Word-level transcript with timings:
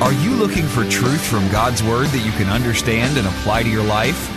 Are 0.00 0.14
you 0.14 0.30
looking 0.30 0.66
for 0.66 0.88
truth 0.88 1.22
from 1.22 1.46
God's 1.50 1.82
Word 1.82 2.06
that 2.08 2.24
you 2.24 2.32
can 2.32 2.48
understand 2.48 3.18
and 3.18 3.26
apply 3.26 3.64
to 3.64 3.68
your 3.68 3.84
life? 3.84 4.30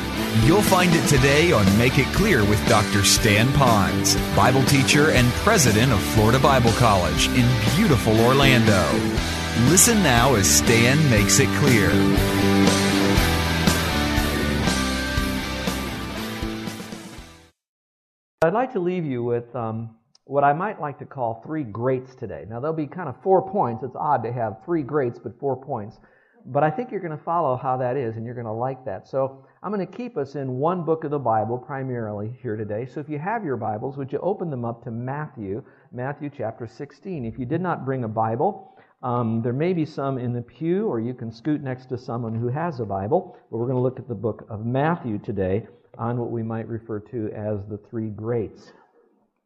You'll 0.44 0.62
find 0.62 0.92
it 0.94 1.08
today 1.08 1.54
on 1.54 1.66
Make 1.78 1.98
It 1.98 2.08
Clear 2.08 2.44
with 2.44 2.60
Dr. 2.68 3.06
Stan 3.06 3.48
Ponz, 3.54 4.18
Bible 4.36 4.66
teacher 4.66 5.12
and 5.12 5.26
president 5.36 5.94
of 5.94 6.02
Florida 6.02 6.38
Bible 6.38 6.74
College 6.74 7.30
in 7.30 7.48
beautiful 7.78 8.20
Orlando. 8.20 8.84
Listen 9.70 10.04
now 10.04 10.36
as 10.36 10.50
Stan 10.50 10.98
makes 11.10 11.40
it 11.40 11.48
clear. 11.60 11.90
I'd 18.42 18.54
like 18.54 18.74
to 18.74 18.82
leave 18.82 19.06
you 19.06 19.24
with 19.24 19.56
um, 19.56 19.96
what 20.26 20.44
I 20.44 20.54
might 20.54 20.80
like 20.80 21.00
to 21.00 21.06
call 21.06 21.42
three 21.46 21.64
greats 21.64 22.16
today. 22.16 22.46
Now, 22.50 22.60
there'll 22.60 22.76
be 22.76 22.88
kind 22.88 23.10
of 23.10 23.22
four 23.22 23.50
points. 23.50 23.84
It's 23.84 23.96
odd 23.96 24.24
to 24.24 24.32
have 24.32 24.64
three 24.64 24.84
greats, 24.84 25.20
but 25.20 25.38
four 25.40 25.62
points. 25.62 25.98
But 26.46 26.64
I 26.64 26.72
think 26.72 26.92
you're 26.92 27.02
going 27.02 27.18
to 27.18 27.24
follow 27.24 27.56
how 27.56 27.78
that 27.78 27.98
is, 27.98 28.16
and 28.16 28.26
you're 28.26 28.36
going 28.36 28.46
to 28.46 28.52
like 28.52 28.84
that. 28.86 29.08
So, 29.08 29.46
I'm 29.62 29.72
going 29.72 29.86
to 29.86 29.98
keep 29.98 30.18
us 30.18 30.36
in 30.36 30.58
one 30.58 30.84
book 30.84 31.06
of 31.06 31.12
the 31.12 31.20
Bible 31.20 31.58
primarily 31.58 32.38
here 32.42 32.58
today. 32.58 32.86
So, 32.86 33.00
if 33.00 33.10
you 33.10 33.18
have 33.18 33.46
your 33.46 33.56
Bibles, 33.56 33.98
would 33.98 34.12
you 34.12 34.20
open 34.20 34.50
them 34.50 34.66
up 34.66 34.84
to 34.84 34.92
Matthew, 34.92 35.64
Matthew 35.92 36.30
chapter 36.36 36.68
16? 36.68 37.26
If 37.26 37.40
you 37.40 37.46
did 37.46 37.62
not 37.62 37.86
bring 37.86 38.04
a 38.04 38.10
Bible, 38.10 38.78
um, 39.04 39.42
there 39.42 39.54
may 39.54 39.74
be 39.74 39.86
some 39.86 40.18
in 40.18 40.34
the 40.34 40.42
pew, 40.42 40.88
or 40.88 41.00
you 41.00 41.14
can 41.14 41.32
scoot 41.32 41.62
next 41.62 41.88
to 41.88 41.98
someone 41.98 42.36
who 42.36 42.50
has 42.50 42.80
a 42.80 42.86
Bible. 42.86 43.38
But 43.50 43.58
we're 43.58 43.68
going 43.68 43.78
to 43.78 43.82
look 43.82 44.00
at 44.00 44.08
the 44.08 44.16
book 44.16 44.46
of 44.50 44.66
Matthew 44.66 45.20
today 45.20 45.68
on 45.98 46.18
what 46.18 46.32
we 46.32 46.44
might 46.44 46.68
refer 46.68 47.00
to 47.00 47.30
as 47.34 47.66
the 47.70 47.78
three 47.90 48.10
greats. 48.10 48.74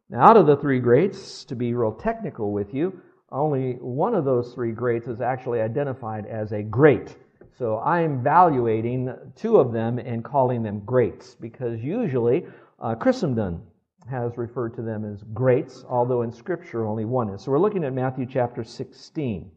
Now, 0.09 0.21
out 0.21 0.37
of 0.37 0.47
the 0.47 0.55
three 0.55 0.79
greats, 0.79 1.43
to 1.45 1.55
be 1.55 1.73
real 1.73 1.91
technical 1.91 2.53
with 2.53 2.73
you, 2.73 3.01
only 3.29 3.73
one 3.73 4.15
of 4.15 4.23
those 4.23 4.53
three 4.53 4.71
greats 4.71 5.07
is 5.07 5.19
actually 5.19 5.59
identified 5.59 6.25
as 6.25 6.53
a 6.53 6.63
great. 6.63 7.17
So 7.57 7.79
I'm 7.79 8.19
evaluating 8.19 9.13
two 9.35 9.57
of 9.57 9.73
them 9.73 9.99
and 9.99 10.23
calling 10.23 10.63
them 10.63 10.79
greats 10.85 11.35
because 11.35 11.81
usually 11.81 12.45
uh, 12.79 12.95
Christendom 12.95 13.63
has 14.09 14.37
referred 14.37 14.75
to 14.75 14.81
them 14.81 15.03
as 15.03 15.23
greats, 15.33 15.83
although 15.89 16.21
in 16.21 16.31
Scripture 16.31 16.85
only 16.85 17.03
one 17.03 17.29
is. 17.29 17.41
So 17.41 17.51
we're 17.51 17.59
looking 17.59 17.83
at 17.83 17.91
Matthew 17.91 18.25
chapter 18.25 18.63
16. 18.63 19.51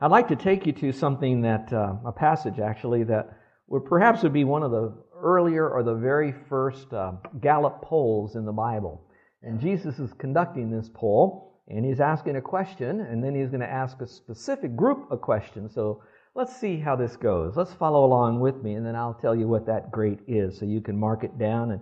I'd 0.00 0.10
like 0.10 0.26
to 0.28 0.36
take 0.36 0.66
you 0.66 0.72
to 0.72 0.90
something 0.90 1.42
that, 1.42 1.72
uh, 1.72 1.94
a 2.04 2.10
passage 2.10 2.58
actually, 2.58 3.04
that 3.04 3.38
would 3.68 3.84
perhaps 3.84 4.24
would 4.24 4.32
be 4.32 4.42
one 4.42 4.64
of 4.64 4.72
the 4.72 4.92
earlier 5.14 5.68
or 5.68 5.84
the 5.84 5.94
very 5.94 6.32
first 6.48 6.92
uh, 6.92 7.12
Gallup 7.40 7.82
polls 7.82 8.34
in 8.34 8.44
the 8.44 8.52
Bible. 8.52 9.06
And 9.42 9.60
Jesus 9.60 9.98
is 9.98 10.12
conducting 10.12 10.70
this 10.70 10.90
poll, 10.92 11.62
and 11.68 11.84
he's 11.84 12.00
asking 12.00 12.36
a 12.36 12.42
question, 12.42 13.00
and 13.00 13.22
then 13.24 13.34
he's 13.34 13.48
going 13.48 13.60
to 13.60 13.70
ask 13.70 14.00
a 14.00 14.06
specific 14.06 14.76
group 14.76 15.06
a 15.10 15.16
question. 15.16 15.68
So 15.68 16.02
let's 16.34 16.54
see 16.56 16.78
how 16.78 16.96
this 16.96 17.16
goes. 17.16 17.56
Let's 17.56 17.72
follow 17.72 18.04
along 18.04 18.40
with 18.40 18.62
me, 18.62 18.74
and 18.74 18.84
then 18.84 18.96
I'll 18.96 19.14
tell 19.14 19.34
you 19.34 19.48
what 19.48 19.66
that 19.66 19.90
great 19.90 20.18
is 20.26 20.58
so 20.58 20.66
you 20.66 20.80
can 20.80 20.96
mark 20.98 21.24
it 21.24 21.38
down 21.38 21.70
and 21.70 21.80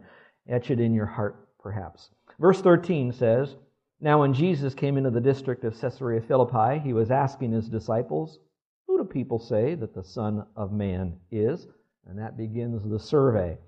etch 0.48 0.70
it 0.70 0.78
in 0.78 0.94
your 0.94 1.06
heart, 1.06 1.48
perhaps. 1.58 2.10
Verse 2.38 2.60
13 2.60 3.12
says, 3.12 3.56
Now 4.00 4.20
when 4.20 4.32
Jesus 4.32 4.75
came 4.75 4.96
into 4.96 5.10
the 5.10 5.20
district 5.20 5.64
of 5.64 5.78
Caesarea 5.80 6.20
Philippi, 6.20 6.78
he 6.78 6.92
was 6.92 7.10
asking 7.10 7.52
his 7.52 7.69
disciples, 7.69 8.38
Who 8.86 8.98
do 8.98 9.04
people 9.04 9.40
say 9.40 9.75
that 9.75 9.94
the 9.94 10.04
Son 10.04 10.46
of 10.54 10.72
Man 10.72 11.16
is? 11.32 11.66
And 12.06 12.19
that 12.19 12.38
begins 12.38 12.88
the 12.88 13.00
survey. 13.00 13.58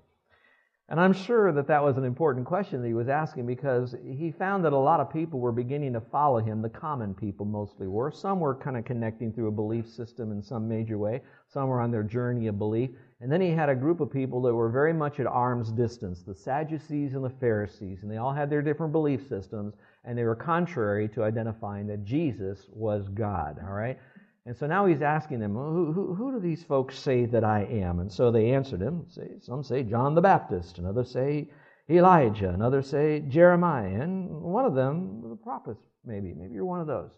And 0.91 0.99
I'm 0.99 1.13
sure 1.13 1.53
that 1.53 1.67
that 1.67 1.81
was 1.81 1.95
an 1.95 2.03
important 2.03 2.45
question 2.45 2.81
that 2.81 2.87
he 2.89 2.93
was 2.93 3.07
asking 3.07 3.45
because 3.45 3.95
he 4.05 4.29
found 4.29 4.65
that 4.65 4.73
a 4.73 4.77
lot 4.77 4.99
of 4.99 5.09
people 5.09 5.39
were 5.39 5.53
beginning 5.53 5.93
to 5.93 6.01
follow 6.01 6.39
him. 6.39 6.61
The 6.61 6.67
common 6.67 7.13
people 7.13 7.45
mostly 7.45 7.87
were. 7.87 8.11
Some 8.11 8.41
were 8.41 8.55
kind 8.55 8.75
of 8.75 8.83
connecting 8.83 9.31
through 9.31 9.47
a 9.47 9.51
belief 9.51 9.87
system 9.87 10.33
in 10.33 10.43
some 10.43 10.67
major 10.67 10.97
way. 10.97 11.21
Some 11.47 11.69
were 11.69 11.79
on 11.79 11.91
their 11.91 12.03
journey 12.03 12.47
of 12.47 12.59
belief. 12.59 12.89
And 13.21 13.31
then 13.31 13.39
he 13.39 13.51
had 13.51 13.69
a 13.69 13.75
group 13.75 14.01
of 14.01 14.11
people 14.11 14.41
that 14.41 14.53
were 14.53 14.67
very 14.67 14.91
much 14.91 15.21
at 15.21 15.27
arm's 15.27 15.71
distance 15.71 16.23
the 16.23 16.35
Sadducees 16.35 17.13
and 17.13 17.23
the 17.23 17.29
Pharisees. 17.29 17.99
And 18.01 18.11
they 18.11 18.17
all 18.17 18.33
had 18.33 18.49
their 18.49 18.61
different 18.61 18.91
belief 18.91 19.25
systems. 19.29 19.75
And 20.03 20.17
they 20.17 20.25
were 20.25 20.35
contrary 20.35 21.07
to 21.09 21.23
identifying 21.23 21.87
that 21.87 22.03
Jesus 22.03 22.67
was 22.73 23.07
God. 23.07 23.61
All 23.65 23.75
right? 23.75 23.97
And 24.45 24.57
so 24.57 24.65
now 24.65 24.87
he's 24.87 25.03
asking 25.03 25.39
them, 25.39 25.53
who, 25.53 25.91
who, 25.93 26.15
who, 26.15 26.31
do 26.31 26.39
these 26.39 26.63
folks 26.63 26.97
say 26.97 27.25
that 27.27 27.43
I 27.43 27.63
am? 27.63 27.99
And 27.99 28.11
so 28.11 28.31
they 28.31 28.51
answered 28.51 28.81
him. 28.81 29.05
Say, 29.07 29.37
Some 29.39 29.63
say 29.63 29.83
John 29.83 30.15
the 30.15 30.21
Baptist, 30.21 30.79
and 30.79 30.87
others 30.87 31.11
say 31.11 31.51
Elijah, 31.89 32.49
and 32.49 32.63
others 32.63 32.89
say 32.89 33.19
Jeremiah, 33.19 34.01
and 34.01 34.29
one 34.29 34.65
of 34.65 34.73
them, 34.73 35.21
the 35.29 35.35
prophets, 35.35 35.83
maybe. 36.03 36.33
Maybe 36.33 36.55
you're 36.55 36.65
one 36.65 36.81
of 36.81 36.87
those. 36.87 37.11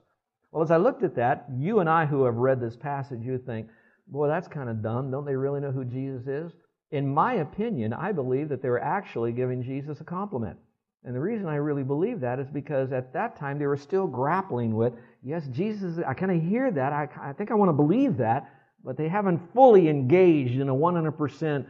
Well, 0.51 0.63
as 0.63 0.71
I 0.71 0.77
looked 0.77 1.03
at 1.03 1.15
that, 1.15 1.45
you 1.57 1.79
and 1.79 1.89
I 1.89 2.05
who 2.05 2.25
have 2.25 2.35
read 2.35 2.59
this 2.59 2.75
passage, 2.75 3.21
you 3.21 3.37
think, 3.37 3.67
boy, 4.07 4.27
that's 4.27 4.47
kind 4.47 4.69
of 4.69 4.83
dumb. 4.83 5.09
Don't 5.09 5.25
they 5.25 5.35
really 5.35 5.61
know 5.61 5.71
who 5.71 5.85
Jesus 5.85 6.27
is? 6.27 6.51
In 6.91 7.11
my 7.11 7.35
opinion, 7.35 7.93
I 7.93 8.11
believe 8.11 8.49
that 8.49 8.61
they 8.61 8.69
were 8.69 8.83
actually 8.83 9.31
giving 9.31 9.63
Jesus 9.63 10.01
a 10.01 10.03
compliment. 10.03 10.59
And 11.05 11.13
the 11.15 11.19
reason 11.19 11.47
I 11.47 11.55
really 11.55 11.83
believe 11.83 12.21
that 12.21 12.39
is 12.39 12.49
because 12.49 12.93
at 12.93 13.11
that 13.13 13.37
time 13.37 13.59
they 13.59 13.65
were 13.65 13.77
still 13.77 14.07
grappling 14.07 14.75
with 14.75 14.93
yes, 15.23 15.47
Jesus, 15.47 15.99
I 16.05 16.13
kind 16.13 16.31
of 16.31 16.41
hear 16.41 16.71
that. 16.71 16.93
I, 16.93 17.07
I 17.21 17.33
think 17.33 17.51
I 17.51 17.55
want 17.55 17.69
to 17.69 17.73
believe 17.73 18.17
that, 18.17 18.49
but 18.83 18.97
they 18.97 19.07
haven't 19.07 19.39
fully 19.53 19.89
engaged 19.89 20.59
in 20.59 20.69
a 20.69 20.75
100% 20.75 21.65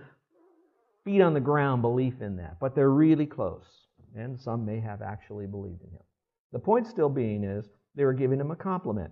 feet 1.06 1.22
on 1.22 1.34
the 1.34 1.40
ground 1.40 1.82
belief 1.82 2.22
in 2.22 2.36
that. 2.38 2.60
But 2.60 2.76
they're 2.76 2.90
really 2.90 3.26
close, 3.26 3.66
and 4.16 4.40
some 4.40 4.66
may 4.66 4.80
have 4.80 5.02
actually 5.02 5.48
believed 5.48 5.82
in 5.82 5.90
him. 5.90 6.04
The 6.52 6.60
point 6.60 6.88
still 6.88 7.10
being 7.10 7.44
is 7.44 7.70
they 7.96 8.06
were 8.06 8.14
giving 8.14 8.40
him 8.40 8.52
a 8.52 8.56
compliment. 8.56 9.12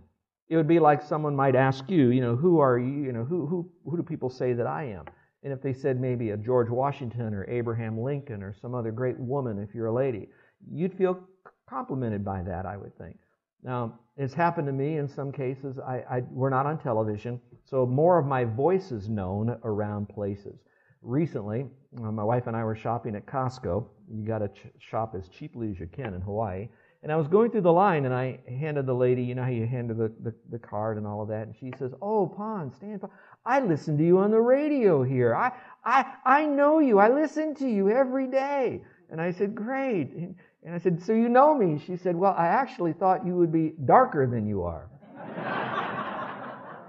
It 0.50 0.58
would 0.58 0.68
be 0.68 0.80
like 0.80 1.02
someone 1.02 1.36
might 1.36 1.56
ask 1.56 1.90
you, 1.90 2.10
you 2.10 2.22
know, 2.22 2.36
who 2.36 2.60
are 2.60 2.78
you? 2.78 3.04
You 3.04 3.12
know, 3.14 3.24
who, 3.24 3.46
who, 3.46 3.72
who 3.86 3.98
do 3.98 4.04
people 4.04 4.30
say 4.30 4.54
that 4.54 4.68
I 4.68 4.84
am? 4.84 5.06
And 5.44 5.52
if 5.52 5.62
they 5.62 5.74
said 5.74 6.00
maybe 6.00 6.32
a 6.32 6.38
George 6.38 6.70
Washington 6.70 7.34
or 7.34 7.50
Abraham 7.50 8.00
Lincoln 8.00 8.44
or 8.44 8.54
some 8.54 8.76
other 8.76 8.92
great 8.92 9.20
woman, 9.20 9.58
if 9.58 9.74
you're 9.74 9.88
a 9.88 9.94
lady, 9.94 10.30
you'd 10.72 10.94
feel 10.94 11.20
complimented 11.68 12.24
by 12.24 12.44
that, 12.44 12.66
I 12.66 12.78
would 12.78 12.96
think. 12.98 13.18
Now, 13.64 14.00
it's 14.18 14.34
happened 14.34 14.68
to 14.68 14.74
me 14.74 14.98
in 14.98 15.08
some 15.08 15.32
cases. 15.32 15.80
I, 15.80 16.04
I, 16.10 16.24
we're 16.30 16.50
not 16.50 16.66
on 16.66 16.78
television, 16.78 17.40
so 17.64 17.86
more 17.86 18.20
of 18.20 18.26
my 18.26 18.44
voice 18.44 18.92
is 18.92 19.10
known 19.10 19.58
around 19.64 20.10
places. 20.10 20.60
Recently, 21.02 21.66
uh, 21.98 22.12
my 22.12 22.24
wife 22.24 22.48
and 22.48 22.56
I 22.56 22.64
were 22.64 22.76
shopping 22.76 23.16
at 23.16 23.26
Costco. 23.26 23.86
You 24.12 24.26
got 24.26 24.40
to 24.40 24.50
ch- 24.50 24.72
shop 24.80 25.16
as 25.18 25.28
cheaply 25.30 25.72
as 25.72 25.80
you 25.80 25.88
can 25.88 26.14
in 26.14 26.22
Hawaii. 26.22 26.70
And 27.04 27.12
I 27.12 27.16
was 27.16 27.28
going 27.28 27.50
through 27.50 27.62
the 27.62 27.74
line, 27.74 28.06
and 28.06 28.14
I 28.14 28.40
handed 28.48 28.86
the 28.86 28.94
lady, 28.94 29.24
you 29.24 29.34
know 29.34 29.44
how 29.44 29.50
you 29.50 29.66
handed 29.66 29.98
the, 29.98 30.12
the, 30.22 30.36
the 30.52 30.60
card 30.60 30.98
and 30.98 31.08
all 31.08 31.22
of 31.22 31.30
that, 31.30 31.48
and 31.48 31.56
she 31.60 31.74
says, 31.80 31.92
"Oh, 32.02 32.28
Pon, 32.28 32.72
Stan 32.72 33.00
Pon, 33.00 33.10
I 33.44 33.60
listen 33.60 33.98
to 33.98 34.06
you 34.06 34.20
on 34.20 34.30
the 34.30 34.40
radio 34.40 35.02
here. 35.02 35.36
I, 35.36 35.52
I, 35.84 36.06
I 36.24 36.46
know 36.46 36.78
you. 36.78 37.00
I 37.00 37.10
listen 37.10 37.56
to 37.56 37.68
you 37.68 37.90
every 37.90 38.28
day." 38.28 38.82
And 39.10 39.20
I 39.20 39.32
said, 39.32 39.56
"Great." 39.56 40.36
And 40.64 40.76
I 40.76 40.78
said, 40.78 41.02
So 41.02 41.14
you 41.14 41.28
know 41.28 41.56
me? 41.56 41.82
She 41.86 41.98
said, 41.98 42.16
Well, 42.16 42.36
I 42.38 42.48
actually 42.48 42.94
thought 42.94 43.26
you 43.26 43.36
would 43.36 43.52
be 43.52 43.74
darker 43.86 44.28
than 44.28 44.48
you 44.48 44.64
are. 44.64 44.90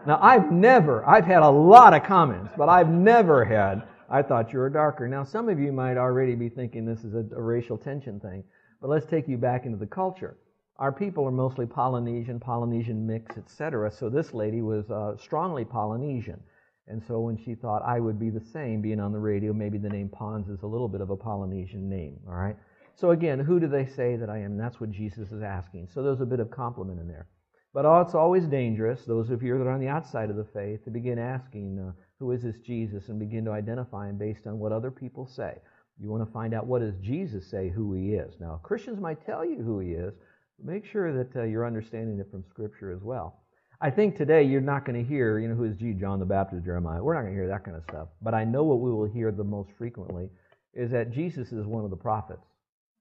now, 0.07 0.19
I've 0.21 0.53
never, 0.53 1.07
I've 1.09 1.25
had 1.25 1.43
a 1.43 1.49
lot 1.49 1.95
of 1.95 2.03
comments, 2.03 2.53
but 2.57 2.69
I've 2.69 2.89
never 2.89 3.45
had, 3.45 3.83
I 4.11 4.23
thought 4.23 4.53
you 4.53 4.59
were 4.59 4.69
darker. 4.69 5.09
Now, 5.09 5.25
some 5.25 5.49
of 5.49 5.59
you 5.59 5.73
might 5.73 5.97
already 5.97 6.35
be 6.35 6.51
thinking 6.51 6.85
this 6.85 7.03
is 7.03 7.15
a, 7.15 7.25
a 7.35 7.41
racial 7.41 7.79
tension 7.79 8.21
thing, 8.21 8.45
but 8.83 8.91
let's 8.91 9.07
take 9.07 9.29
you 9.29 9.39
back 9.39 9.65
into 9.65 9.79
the 9.79 9.87
culture. 9.87 10.37
Our 10.79 10.91
people 10.91 11.25
are 11.25 11.31
mostly 11.31 11.67
Polynesian, 11.67 12.41
Polynesian 12.41 13.07
mix, 13.07 13.39
etc. 13.39 13.93
So 13.93 14.11
this 14.11 14.35
lady 14.35 14.61
was 14.61 14.91
uh, 14.91 15.17
strongly 15.17 15.65
Polynesian. 15.65 16.43
And 16.89 17.01
so 17.07 17.21
when 17.21 17.37
she 17.37 17.55
thought 17.55 17.85
I 17.87 18.01
would 18.01 18.19
be 18.19 18.29
the 18.29 18.45
same, 18.45 18.83
being 18.83 18.99
on 18.99 19.13
the 19.13 19.21
radio, 19.21 19.53
maybe 19.53 19.79
the 19.79 19.89
name 19.89 20.09
Ponz 20.09 20.51
is 20.51 20.63
a 20.63 20.67
little 20.67 20.89
bit 20.89 21.01
of 21.01 21.11
a 21.11 21.17
Polynesian 21.17 21.89
name, 21.89 22.19
all 22.27 22.35
right? 22.35 22.57
So 22.97 23.13
again, 23.13 23.39
who 23.39 23.61
do 23.61 23.69
they 23.69 23.87
say 23.87 24.17
that 24.17 24.29
I 24.29 24.39
am? 24.39 24.59
That's 24.59 24.81
what 24.81 24.91
Jesus 24.91 25.31
is 25.31 25.43
asking. 25.43 25.89
So 25.95 26.03
there's 26.03 26.21
a 26.21 26.27
bit 26.27 26.41
of 26.41 26.51
compliment 26.51 27.01
in 27.01 27.07
there. 27.07 27.29
But 27.73 27.87
it's 28.03 28.17
always 28.17 28.47
dangerous, 28.47 29.05
those 29.05 29.31
of 29.31 29.45
you 29.45 29.57
that 29.57 29.65
are 29.65 29.71
on 29.71 29.81
the 29.81 29.89
outside 29.89 30.29
of 30.29 30.37
the 30.37 30.45
faith, 30.53 30.85
to 30.85 30.91
begin 30.91 31.21
asking, 31.21 31.79
uh, 31.79 31.93
who 32.19 32.33
is 32.33 32.43
this 32.43 32.59
Jesus, 32.59 33.09
and 33.09 33.19
begin 33.21 33.45
to 33.45 33.53
identify 33.53 34.09
him 34.11 34.19
based 34.19 34.47
on 34.49 34.59
what 34.59 34.73
other 34.73 34.91
people 34.91 35.27
say. 35.27 35.55
You 36.03 36.11
want 36.11 36.27
to 36.27 36.33
find 36.33 36.53
out 36.53 36.67
what 36.67 36.81
does 36.81 36.97
Jesus 37.01 37.49
say 37.49 37.71
who 37.71 37.95
he 37.95 38.15
is. 38.15 38.35
Now, 38.41 38.61
Christians 38.63 39.01
might 39.01 39.25
tell 39.25 39.45
you 39.45 39.63
who 39.63 39.79
he 39.79 39.93
is, 39.93 40.13
but 40.59 40.73
Make 40.73 40.85
sure 40.87 41.13
that 41.13 41.37
uh, 41.37 41.45
you're 41.45 41.67
understanding 41.67 42.19
it 42.19 42.31
from 42.31 42.45
Scripture 42.49 42.93
as 42.93 43.03
well. 43.03 43.41
I 43.81 43.91
think 43.91 44.17
today 44.17 44.45
you're 44.45 44.61
not 44.61 44.85
going 44.85 45.03
to 45.03 45.09
hear, 45.09 45.39
you 45.41 45.49
know, 45.49 45.55
who 45.55 45.65
is 45.65 45.77
G, 45.77 45.93
John 45.93 46.21
the 46.21 46.25
Baptist, 46.25 46.65
Jeremiah. 46.65 47.03
We're 47.03 47.15
not 47.15 47.23
going 47.23 47.35
to 47.35 47.39
hear 47.39 47.49
that 47.49 47.65
kind 47.65 47.77
of 47.77 47.83
stuff. 47.83 48.09
But 48.23 48.33
I 48.33 48.45
know 48.45 48.63
what 48.63 48.79
we 48.79 48.93
will 48.93 49.09
hear 49.09 49.33
the 49.33 49.43
most 49.43 49.71
frequently 49.77 50.29
is 50.75 50.91
that 50.93 51.11
Jesus 51.11 51.51
is 51.51 51.67
one 51.67 51.85
of 51.85 51.91
the 51.91 51.97
prophets. 51.97 52.47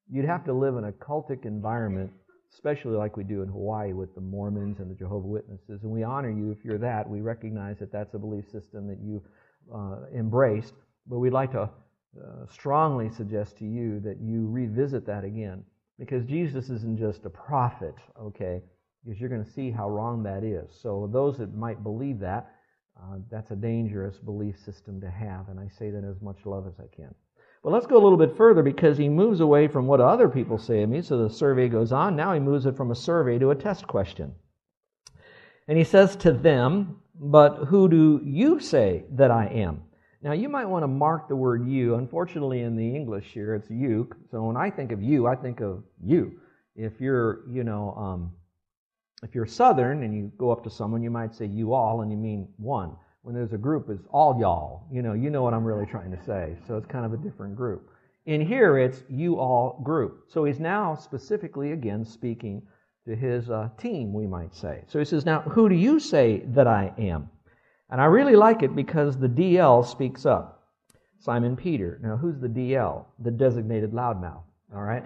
You'd 0.09 0.25
have 0.25 0.43
to 0.45 0.53
live 0.53 0.75
in 0.77 0.85
a 0.85 0.91
cultic 0.91 1.45
environment, 1.45 2.11
especially 2.51 2.97
like 2.97 3.15
we 3.15 3.23
do 3.23 3.43
in 3.43 3.49
Hawaii 3.49 3.93
with 3.93 4.15
the 4.15 4.21
Mormons 4.21 4.79
and 4.79 4.89
the 4.89 4.95
Jehovah 4.95 5.27
Witnesses. 5.27 5.83
And 5.83 5.91
we 5.91 6.03
honor 6.03 6.31
you 6.31 6.51
if 6.51 6.65
you're 6.65 6.79
that. 6.79 7.07
We 7.07 7.21
recognize 7.21 7.77
that 7.79 7.91
that's 7.91 8.15
a 8.15 8.19
belief 8.19 8.49
system 8.49 8.87
that 8.87 8.99
you 8.99 9.21
uh, 9.73 9.97
embraced. 10.17 10.73
But 11.05 11.19
we'd 11.19 11.31
like 11.31 11.51
to 11.51 11.69
uh, 12.19 12.45
strongly 12.51 13.09
suggest 13.09 13.57
to 13.57 13.65
you 13.65 13.99
that 14.01 14.19
you 14.19 14.47
revisit 14.47 15.05
that 15.05 15.23
again. 15.23 15.63
Because 15.97 16.25
Jesus 16.25 16.69
isn't 16.69 16.97
just 16.97 17.25
a 17.25 17.29
prophet, 17.29 17.95
okay? 18.19 18.61
Because 19.03 19.19
you're 19.19 19.29
going 19.29 19.45
to 19.45 19.51
see 19.51 19.71
how 19.71 19.89
wrong 19.89 20.23
that 20.23 20.43
is. 20.43 20.69
So, 20.81 21.09
those 21.11 21.37
that 21.37 21.55
might 21.55 21.83
believe 21.83 22.19
that, 22.19 22.51
uh, 22.99 23.17
that's 23.29 23.51
a 23.51 23.55
dangerous 23.55 24.17
belief 24.17 24.59
system 24.59 24.99
to 25.01 25.09
have. 25.09 25.49
And 25.49 25.59
I 25.59 25.67
say 25.67 25.89
that 25.89 26.03
as 26.03 26.21
much 26.21 26.45
love 26.45 26.67
as 26.67 26.73
I 26.79 26.93
can. 26.95 27.13
But 27.63 27.71
let's 27.71 27.85
go 27.85 27.97
a 27.97 28.03
little 28.03 28.17
bit 28.17 28.35
further 28.35 28.63
because 28.63 28.97
he 28.97 29.07
moves 29.07 29.39
away 29.39 29.67
from 29.67 29.85
what 29.85 30.01
other 30.01 30.27
people 30.27 30.57
say 30.57 30.81
of 30.81 30.89
me. 30.89 31.01
So 31.01 31.17
the 31.17 31.29
survey 31.29 31.69
goes 31.69 31.91
on. 31.91 32.15
Now 32.15 32.33
he 32.33 32.39
moves 32.39 32.65
it 32.65 32.75
from 32.75 32.91
a 32.91 32.95
survey 32.95 33.37
to 33.37 33.51
a 33.51 33.55
test 33.55 33.87
question. 33.87 34.33
And 35.67 35.77
he 35.77 35.83
says 35.83 36.15
to 36.17 36.33
them, 36.33 37.01
But 37.15 37.65
who 37.67 37.87
do 37.87 38.21
you 38.23 38.59
say 38.59 39.05
that 39.11 39.29
I 39.29 39.45
am? 39.45 39.83
Now, 40.23 40.33
you 40.33 40.49
might 40.49 40.65
want 40.65 40.83
to 40.83 40.87
mark 40.87 41.27
the 41.27 41.35
word 41.35 41.67
you. 41.67 41.95
Unfortunately, 41.95 42.61
in 42.61 42.75
the 42.75 42.95
English 42.95 43.31
here, 43.33 43.55
it's 43.55 43.69
you. 43.71 44.07
So 44.29 44.43
when 44.43 44.55
I 44.55 44.69
think 44.69 44.91
of 44.91 45.01
you, 45.01 45.25
I 45.25 45.35
think 45.35 45.61
of 45.61 45.83
you. 46.03 46.39
If 46.75 47.01
you're, 47.01 47.41
you 47.49 47.63
know, 47.63 47.93
um, 47.95 48.31
if 49.23 49.33
you're 49.33 49.47
Southern 49.47 50.03
and 50.03 50.15
you 50.15 50.31
go 50.37 50.51
up 50.51 50.63
to 50.63 50.69
someone, 50.69 51.01
you 51.01 51.09
might 51.09 51.33
say 51.33 51.45
you 51.45 51.73
all, 51.73 52.01
and 52.01 52.11
you 52.11 52.17
mean 52.17 52.47
one. 52.57 52.95
When 53.23 53.35
there's 53.35 53.53
a 53.53 53.57
group, 53.57 53.89
it's 53.89 54.07
all 54.11 54.39
y'all. 54.39 54.87
You 54.91 55.01
know, 55.01 55.13
you 55.13 55.29
know 55.29 55.41
what 55.41 55.53
I'm 55.53 55.63
really 55.63 55.85
trying 55.85 56.11
to 56.11 56.23
say. 56.23 56.55
So 56.67 56.77
it's 56.77 56.87
kind 56.87 57.05
of 57.05 57.13
a 57.13 57.17
different 57.17 57.55
group. 57.55 57.89
In 58.25 58.41
here, 58.41 58.77
it's 58.77 59.03
you 59.09 59.39
all 59.39 59.81
group. 59.83 60.25
So 60.27 60.45
he's 60.45 60.59
now 60.59 60.95
specifically, 60.95 61.71
again, 61.71 62.05
speaking 62.05 62.61
to 63.07 63.15
his 63.15 63.49
uh, 63.49 63.69
team, 63.79 64.13
we 64.13 64.27
might 64.27 64.55
say. 64.55 64.83
So 64.87 64.99
he 64.99 65.05
says, 65.05 65.25
Now, 65.25 65.41
who 65.41 65.67
do 65.67 65.75
you 65.75 65.99
say 65.99 66.43
that 66.47 66.67
I 66.67 66.93
am? 66.97 67.29
And 67.91 67.99
I 67.99 68.05
really 68.05 68.35
like 68.35 68.63
it 68.63 68.75
because 68.75 69.17
the 69.17 69.27
DL 69.27 69.85
speaks 69.85 70.25
up. 70.25 70.63
Simon 71.19 71.55
Peter. 71.55 71.99
Now, 72.01 72.17
who's 72.17 72.39
the 72.39 72.47
DL? 72.47 73.05
The 73.19 73.31
designated 73.31 73.91
loudmouth. 73.91 74.43
All 74.73 74.81
right? 74.81 75.03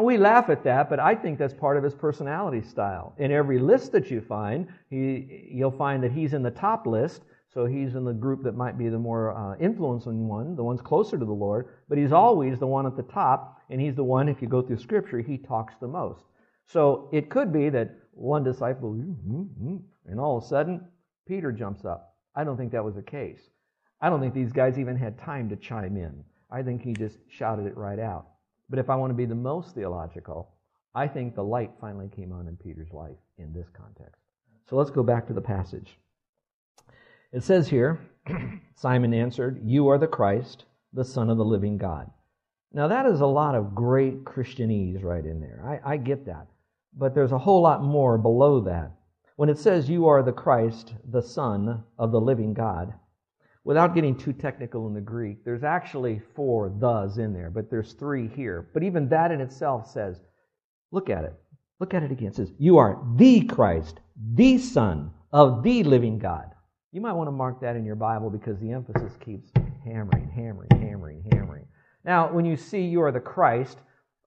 we 0.00 0.16
laugh 0.16 0.50
at 0.50 0.64
that, 0.64 0.90
but 0.90 0.98
I 0.98 1.14
think 1.14 1.38
that's 1.38 1.54
part 1.54 1.76
of 1.76 1.84
his 1.84 1.94
personality 1.94 2.62
style. 2.62 3.14
In 3.18 3.30
every 3.30 3.58
list 3.58 3.92
that 3.92 4.10
you 4.10 4.20
find, 4.20 4.68
he, 4.90 5.48
you'll 5.50 5.70
find 5.70 6.02
that 6.02 6.12
he's 6.12 6.34
in 6.34 6.42
the 6.42 6.50
top 6.50 6.86
list, 6.86 7.22
so 7.52 7.64
he's 7.64 7.94
in 7.94 8.04
the 8.04 8.12
group 8.12 8.42
that 8.42 8.56
might 8.56 8.76
be 8.76 8.88
the 8.88 8.98
more 8.98 9.36
uh, 9.36 9.56
influencing 9.58 10.28
one, 10.28 10.56
the 10.56 10.64
one's 10.64 10.82
closer 10.82 11.18
to 11.18 11.24
the 11.24 11.32
Lord, 11.32 11.68
but 11.88 11.96
he's 11.96 12.12
always 12.12 12.58
the 12.58 12.66
one 12.66 12.86
at 12.86 12.96
the 12.96 13.02
top, 13.04 13.62
and 13.70 13.80
he's 13.80 13.94
the 13.94 14.04
one, 14.04 14.28
if 14.28 14.42
you 14.42 14.48
go 14.48 14.60
through 14.60 14.78
Scripture, 14.78 15.20
he 15.20 15.38
talks 15.38 15.74
the 15.80 15.88
most. 15.88 16.24
So 16.66 17.08
it 17.12 17.30
could 17.30 17.52
be 17.52 17.68
that 17.70 17.90
one 18.12 18.44
disciple, 18.44 18.92
mm-hmm, 18.92 19.76
and 20.06 20.20
all 20.20 20.36
of 20.36 20.44
a 20.44 20.46
sudden, 20.46 20.86
Peter 21.26 21.52
jumps 21.52 21.84
up. 21.84 22.14
I 22.34 22.44
don't 22.44 22.56
think 22.56 22.72
that 22.72 22.84
was 22.84 22.94
the 22.94 23.02
case. 23.02 23.40
I 24.00 24.10
don't 24.10 24.20
think 24.20 24.34
these 24.34 24.52
guys 24.52 24.78
even 24.78 24.96
had 24.96 25.18
time 25.18 25.48
to 25.48 25.56
chime 25.56 25.96
in. 25.96 26.24
I 26.50 26.62
think 26.62 26.82
he 26.82 26.92
just 26.92 27.18
shouted 27.28 27.66
it 27.66 27.76
right 27.76 27.98
out. 27.98 28.26
But 28.68 28.78
if 28.78 28.90
I 28.90 28.96
want 28.96 29.10
to 29.10 29.14
be 29.14 29.24
the 29.24 29.34
most 29.34 29.74
theological, 29.74 30.52
I 30.94 31.08
think 31.08 31.34
the 31.34 31.44
light 31.44 31.72
finally 31.80 32.08
came 32.08 32.32
on 32.32 32.48
in 32.48 32.56
Peter's 32.56 32.92
life 32.92 33.16
in 33.38 33.52
this 33.52 33.68
context. 33.68 34.22
So 34.68 34.76
let's 34.76 34.90
go 34.90 35.02
back 35.02 35.26
to 35.26 35.32
the 35.32 35.40
passage. 35.40 35.98
It 37.32 37.42
says 37.42 37.68
here 37.68 38.00
Simon 38.74 39.14
answered, 39.14 39.60
You 39.64 39.88
are 39.88 39.98
the 39.98 40.06
Christ, 40.06 40.64
the 40.92 41.04
Son 41.04 41.30
of 41.30 41.36
the 41.36 41.44
living 41.44 41.76
God. 41.76 42.10
Now, 42.72 42.88
that 42.88 43.06
is 43.06 43.20
a 43.20 43.26
lot 43.26 43.54
of 43.54 43.74
great 43.74 44.24
Christianese 44.24 45.02
right 45.02 45.24
in 45.24 45.40
there. 45.40 45.80
I, 45.84 45.92
I 45.92 45.96
get 45.96 46.26
that. 46.26 46.46
But 46.96 47.14
there's 47.14 47.32
a 47.32 47.38
whole 47.38 47.62
lot 47.62 47.82
more 47.82 48.18
below 48.18 48.60
that. 48.60 48.90
When 49.36 49.50
it 49.50 49.58
says 49.58 49.88
you 49.88 50.06
are 50.06 50.22
the 50.22 50.32
Christ, 50.32 50.94
the 51.10 51.22
Son 51.22 51.84
of 51.98 52.10
the 52.10 52.20
living 52.20 52.54
God, 52.54 52.94
without 53.64 53.94
getting 53.94 54.16
too 54.16 54.32
technical 54.32 54.86
in 54.88 54.94
the 54.94 55.00
Greek, 55.00 55.44
there's 55.44 55.62
actually 55.62 56.22
four 56.34 56.70
thes 56.70 57.18
in 57.18 57.34
there, 57.34 57.50
but 57.50 57.70
there's 57.70 57.92
three 57.92 58.28
here. 58.28 58.70
But 58.72 58.82
even 58.82 59.08
that 59.10 59.30
in 59.30 59.42
itself 59.42 59.90
says, 59.90 60.22
look 60.90 61.10
at 61.10 61.24
it. 61.24 61.34
Look 61.78 61.92
at 61.92 62.02
it 62.02 62.10
again. 62.10 62.28
It 62.28 62.36
says, 62.36 62.52
You 62.58 62.78
are 62.78 62.98
the 63.16 63.42
Christ, 63.42 64.00
the 64.34 64.56
Son 64.56 65.10
of 65.32 65.62
the 65.62 65.82
living 65.82 66.18
God. 66.18 66.52
You 66.92 67.02
might 67.02 67.12
want 67.12 67.28
to 67.28 67.32
mark 67.32 67.60
that 67.60 67.76
in 67.76 67.84
your 67.84 67.96
Bible 67.96 68.30
because 68.30 68.58
the 68.58 68.72
emphasis 68.72 69.12
keeps 69.22 69.50
hammering, 69.84 70.30
hammering, 70.30 70.70
hammering, 70.70 71.22
hammering. 71.30 71.66
Now, 72.06 72.32
when 72.32 72.46
you 72.46 72.56
see 72.56 72.80
you 72.80 73.02
are 73.02 73.12
the 73.12 73.20
Christ, 73.20 73.76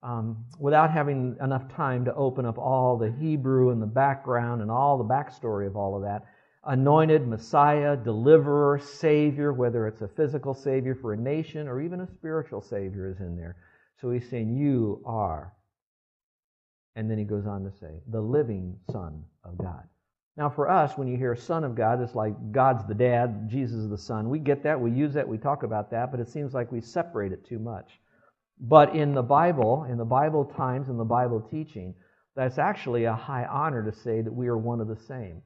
um, 0.02 0.44
without 0.58 0.90
having 0.90 1.36
enough 1.42 1.68
time 1.74 2.04
to 2.06 2.14
open 2.14 2.46
up 2.46 2.58
all 2.58 2.96
the 2.96 3.12
Hebrew 3.12 3.70
and 3.70 3.82
the 3.82 3.86
background 3.86 4.62
and 4.62 4.70
all 4.70 4.96
the 4.98 5.04
backstory 5.04 5.66
of 5.66 5.76
all 5.76 5.96
of 5.96 6.02
that. 6.02 6.26
Anointed 6.64 7.26
Messiah, 7.26 7.96
deliverer, 7.96 8.78
Savior, 8.78 9.52
whether 9.52 9.86
it's 9.86 10.02
a 10.02 10.08
physical 10.08 10.54
Savior 10.54 10.94
for 10.94 11.12
a 11.12 11.16
nation 11.16 11.68
or 11.68 11.80
even 11.80 12.00
a 12.00 12.06
spiritual 12.06 12.60
Savior 12.60 13.08
is 13.10 13.20
in 13.20 13.36
there. 13.36 13.56
So 14.00 14.10
he's 14.10 14.28
saying, 14.28 14.56
You 14.56 15.02
are. 15.04 15.54
And 16.96 17.10
then 17.10 17.18
he 17.18 17.24
goes 17.24 17.46
on 17.46 17.64
to 17.64 17.72
say, 17.78 18.00
The 18.08 18.20
living 18.20 18.78
Son 18.90 19.24
of 19.44 19.56
God. 19.58 19.84
Now, 20.36 20.48
for 20.48 20.70
us, 20.70 20.96
when 20.96 21.08
you 21.08 21.16
hear 21.16 21.34
Son 21.34 21.64
of 21.64 21.74
God, 21.74 22.00
it's 22.00 22.14
like 22.14 22.34
God's 22.52 22.86
the 22.86 22.94
dad, 22.94 23.48
Jesus 23.48 23.76
is 23.76 23.90
the 23.90 23.98
Son. 23.98 24.28
We 24.30 24.38
get 24.38 24.62
that, 24.62 24.80
we 24.80 24.90
use 24.90 25.14
that, 25.14 25.28
we 25.28 25.38
talk 25.38 25.62
about 25.62 25.90
that, 25.90 26.10
but 26.10 26.20
it 26.20 26.28
seems 26.28 26.54
like 26.54 26.72
we 26.72 26.80
separate 26.80 27.32
it 27.32 27.44
too 27.44 27.58
much. 27.58 28.00
But 28.60 28.94
in 28.94 29.14
the 29.14 29.22
Bible, 29.22 29.84
in 29.84 29.96
the 29.96 30.04
Bible 30.04 30.44
times, 30.44 30.88
in 30.88 30.98
the 30.98 31.04
Bible 31.04 31.40
teaching, 31.40 31.94
that's 32.36 32.58
actually 32.58 33.04
a 33.04 33.14
high 33.14 33.44
honor 33.46 33.82
to 33.82 33.92
say 33.92 34.20
that 34.20 34.32
we 34.32 34.48
are 34.48 34.58
one 34.58 34.80
of 34.80 34.88
the 34.88 34.96
same. 34.96 35.42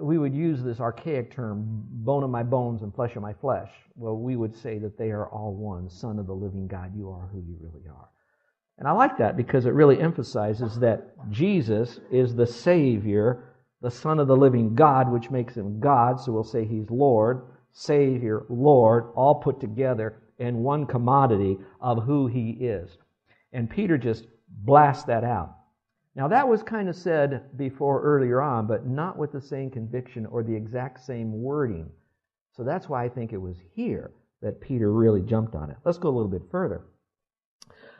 We 0.00 0.18
would 0.18 0.34
use 0.34 0.62
this 0.62 0.80
archaic 0.80 1.32
term, 1.32 1.84
bone 1.90 2.22
of 2.22 2.30
my 2.30 2.42
bones 2.42 2.82
and 2.82 2.94
flesh 2.94 3.16
of 3.16 3.22
my 3.22 3.32
flesh. 3.32 3.70
Well, 3.96 4.16
we 4.16 4.36
would 4.36 4.56
say 4.56 4.78
that 4.78 4.96
they 4.96 5.10
are 5.10 5.28
all 5.28 5.54
one. 5.54 5.88
Son 5.90 6.18
of 6.18 6.26
the 6.26 6.34
living 6.34 6.68
God, 6.68 6.92
you 6.94 7.10
are 7.10 7.28
who 7.32 7.40
you 7.40 7.56
really 7.60 7.88
are. 7.88 8.08
And 8.78 8.86
I 8.86 8.92
like 8.92 9.18
that 9.18 9.36
because 9.36 9.66
it 9.66 9.70
really 9.70 10.00
emphasizes 10.00 10.78
that 10.78 11.14
Jesus 11.30 11.98
is 12.12 12.34
the 12.34 12.46
Savior, 12.46 13.54
the 13.82 13.90
Son 13.90 14.20
of 14.20 14.28
the 14.28 14.36
living 14.36 14.74
God, 14.74 15.10
which 15.10 15.30
makes 15.30 15.56
him 15.56 15.80
God. 15.80 16.20
So 16.20 16.32
we'll 16.32 16.44
say 16.44 16.64
he's 16.64 16.88
Lord, 16.90 17.42
Savior, 17.72 18.44
Lord, 18.48 19.10
all 19.16 19.36
put 19.36 19.60
together 19.60 20.22
in 20.38 20.62
one 20.62 20.86
commodity 20.86 21.58
of 21.80 22.04
who 22.04 22.26
he 22.26 22.50
is. 22.50 22.96
And 23.52 23.68
Peter 23.68 23.98
just 23.98 24.26
blasts 24.48 25.04
that 25.04 25.24
out. 25.24 25.56
Now, 26.14 26.28
that 26.28 26.48
was 26.48 26.62
kind 26.62 26.88
of 26.88 26.96
said 26.96 27.56
before 27.56 28.02
earlier 28.02 28.40
on, 28.42 28.66
but 28.66 28.86
not 28.86 29.16
with 29.16 29.32
the 29.32 29.40
same 29.40 29.70
conviction 29.70 30.26
or 30.26 30.42
the 30.42 30.54
exact 30.54 31.04
same 31.04 31.42
wording. 31.42 31.90
So 32.56 32.64
that's 32.64 32.88
why 32.88 33.04
I 33.04 33.08
think 33.08 33.32
it 33.32 33.40
was 33.40 33.56
here 33.74 34.10
that 34.42 34.60
Peter 34.60 34.92
really 34.92 35.22
jumped 35.22 35.54
on 35.54 35.70
it. 35.70 35.76
Let's 35.84 35.98
go 35.98 36.08
a 36.08 36.16
little 36.16 36.30
bit 36.30 36.42
further. 36.50 36.82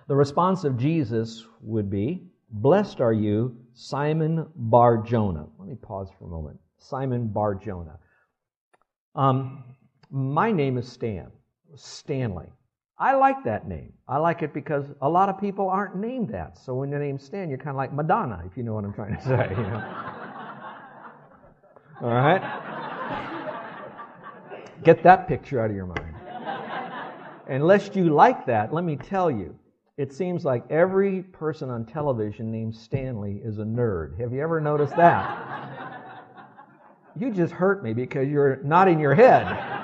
The 0.09 0.17
response 0.17 0.65
of 0.65 0.79
Jesus 0.79 1.45
would 1.61 1.91
be, 1.91 2.25
Blessed 2.51 3.01
are 3.01 3.13
you, 3.13 3.57
Simon 3.75 4.47
Bar 4.57 5.03
Jonah. 5.03 5.47
Let 5.59 5.69
me 5.69 5.75
pause 5.75 6.09
for 6.19 6.25
a 6.25 6.29
moment. 6.29 6.59
Simon 6.79 7.29
Bar 7.29 7.57
Jonah. 7.57 7.99
Um, 9.15 9.65
my 10.11 10.51
name 10.51 10.79
is 10.79 10.91
Stan. 10.91 11.31
Stanley. 11.75 12.53
I 12.99 13.15
like 13.15 13.45
that 13.45 13.69
name. 13.69 13.93
I 14.09 14.19
like 14.19 14.43
it 14.43 14.53
because 14.53 14.87
a 15.03 15.09
lot 15.09 15.29
of 15.29 15.41
people 15.41 15.69
aren't 15.69 15.95
named 15.97 16.31
that. 16.31 16.59
So 16.59 16.75
when 16.75 16.91
your 16.91 16.99
name's 16.99 17.23
Stan, 17.23 17.49
you're 17.49 17.59
kind 17.59 17.71
of 17.71 17.77
like 17.77 17.93
Madonna, 17.93 18.43
if 18.45 18.57
you 18.57 18.65
know 18.65 18.75
what 18.75 18.85
I'm 18.85 18.93
trying 18.93 19.17
to 19.17 19.23
say. 19.23 19.47
You 19.51 19.63
know? 19.63 19.85
All 22.03 22.11
right? 22.11 22.43
Get 24.83 25.03
that 25.05 25.29
picture 25.29 25.61
out 25.61 25.71
of 25.71 25.77
your 25.77 25.87
mind. 25.87 26.15
Unless 27.49 27.95
you 27.95 28.13
like 28.13 28.47
that, 28.47 28.75
let 28.75 28.85
me 28.85 28.97
tell 28.97 29.31
you, 29.31 29.57
it 29.97 30.13
seems 30.13 30.45
like 30.45 30.65
every 30.71 31.23
person 31.23 31.71
on 31.71 31.85
television 31.85 32.53
named 32.53 32.75
Stanley 32.75 33.41
is 33.45 33.59
a 33.59 33.65
nerd. 33.65 34.21
Have 34.21 34.33
you 34.33 34.41
ever 34.43 34.61
noticed 34.61 34.95
that? 34.97 35.59
You 37.17 37.33
just 37.33 37.53
hurt 37.53 37.83
me 37.83 37.95
because 37.95 38.29
you're 38.29 38.61
nodding 38.63 39.01
your 39.01 39.15
head. 39.15 39.78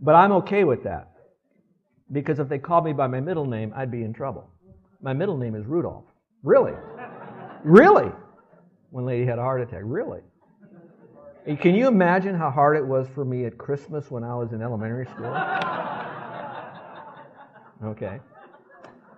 But 0.00 0.14
I'm 0.14 0.32
okay 0.32 0.64
with 0.64 0.84
that. 0.84 1.10
Because 2.12 2.38
if 2.38 2.48
they 2.48 2.58
called 2.58 2.84
me 2.84 2.92
by 2.92 3.06
my 3.06 3.20
middle 3.20 3.46
name, 3.46 3.72
I'd 3.74 3.90
be 3.90 4.02
in 4.02 4.12
trouble. 4.12 4.50
My 5.00 5.12
middle 5.12 5.36
name 5.36 5.54
is 5.54 5.66
Rudolph. 5.66 6.04
Really? 6.42 6.74
Really? 7.62 8.10
One 8.90 9.06
lady 9.06 9.24
had 9.24 9.38
a 9.38 9.42
heart 9.42 9.62
attack. 9.62 9.82
Really? 9.84 10.20
Can 11.60 11.74
you 11.74 11.88
imagine 11.88 12.34
how 12.34 12.50
hard 12.50 12.76
it 12.76 12.86
was 12.86 13.06
for 13.14 13.24
me 13.24 13.44
at 13.44 13.58
Christmas 13.58 14.10
when 14.10 14.24
I 14.24 14.34
was 14.34 14.52
in 14.52 14.62
elementary 14.62 15.06
school? 15.06 15.34
Okay. 17.84 18.20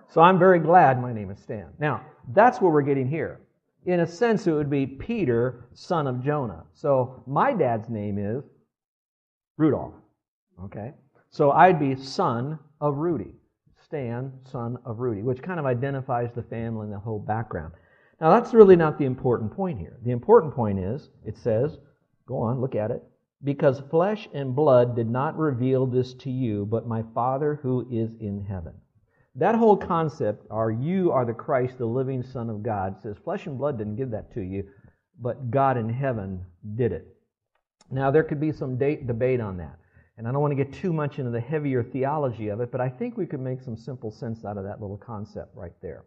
So 0.09 0.21
I'm 0.21 0.39
very 0.39 0.59
glad 0.59 1.01
my 1.01 1.13
name 1.13 1.29
is 1.31 1.39
Stan. 1.39 1.67
Now, 1.79 2.01
that's 2.33 2.59
what 2.59 2.71
we're 2.71 2.81
getting 2.81 3.07
here. 3.07 3.41
In 3.85 4.01
a 4.01 4.07
sense, 4.07 4.47
it 4.47 4.51
would 4.51 4.69
be 4.69 4.85
Peter, 4.85 5.69
son 5.73 6.07
of 6.07 6.21
Jonah. 6.23 6.65
So 6.73 7.23
my 7.27 7.53
dad's 7.53 7.87
name 7.87 8.17
is 8.17 8.43
Rudolph. 9.57 9.93
Okay? 10.65 10.93
So 11.29 11.51
I'd 11.51 11.79
be 11.79 11.95
son 11.95 12.59
of 12.81 12.97
Rudy. 12.97 13.33
Stan, 13.87 14.33
son 14.43 14.77
of 14.83 14.99
Rudy, 14.99 15.21
which 15.21 15.41
kind 15.41 15.61
of 15.61 15.65
identifies 15.65 16.29
the 16.35 16.43
family 16.43 16.85
and 16.85 16.93
the 16.93 16.99
whole 16.99 17.19
background. 17.19 17.73
Now, 18.19 18.37
that's 18.37 18.53
really 18.53 18.75
not 18.75 18.97
the 18.97 19.05
important 19.05 19.55
point 19.55 19.79
here. 19.79 19.97
The 20.03 20.11
important 20.11 20.53
point 20.53 20.77
is, 20.79 21.09
it 21.25 21.37
says, 21.37 21.77
go 22.25 22.37
on, 22.39 22.59
look 22.59 22.75
at 22.75 22.91
it. 22.91 23.01
Because 23.43 23.81
flesh 23.91 24.27
and 24.33 24.55
blood 24.55 24.95
did 24.95 25.09
not 25.09 25.37
reveal 25.37 25.85
this 25.85 26.13
to 26.15 26.29
you, 26.29 26.65
but 26.65 26.87
my 26.87 27.03
Father 27.13 27.59
who 27.61 27.87
is 27.89 28.11
in 28.19 28.43
heaven. 28.43 28.73
That 29.35 29.55
whole 29.55 29.77
concept, 29.77 30.47
are 30.49 30.71
you 30.71 31.11
are 31.11 31.23
the 31.23 31.33
Christ, 31.33 31.77
the 31.77 31.85
living 31.85 32.23
Son 32.23 32.49
of 32.49 32.63
God, 32.63 32.99
says 33.01 33.15
flesh 33.23 33.45
and 33.45 33.57
blood 33.57 33.77
didn't 33.77 33.95
give 33.95 34.09
that 34.11 34.33
to 34.33 34.41
you, 34.41 34.67
but 35.19 35.51
God 35.51 35.77
in 35.77 35.87
heaven 35.87 36.43
did 36.75 36.91
it. 36.91 37.07
Now, 37.89 38.11
there 38.11 38.23
could 38.23 38.41
be 38.41 38.51
some 38.51 38.77
debate 38.77 39.39
on 39.39 39.57
that. 39.57 39.77
And 40.17 40.27
I 40.27 40.31
don't 40.31 40.41
want 40.41 40.51
to 40.51 40.63
get 40.63 40.73
too 40.73 40.91
much 40.91 41.19
into 41.19 41.29
the 41.29 41.39
heavier 41.39 41.83
theology 41.83 42.47
of 42.49 42.59
it, 42.59 42.71
but 42.71 42.81
I 42.81 42.89
think 42.89 43.17
we 43.17 43.27
could 43.27 43.39
make 43.39 43.61
some 43.61 43.77
simple 43.77 44.11
sense 44.11 44.43
out 44.43 44.57
of 44.57 44.63
that 44.63 44.81
little 44.81 44.97
concept 44.97 45.55
right 45.55 45.73
there. 45.81 46.05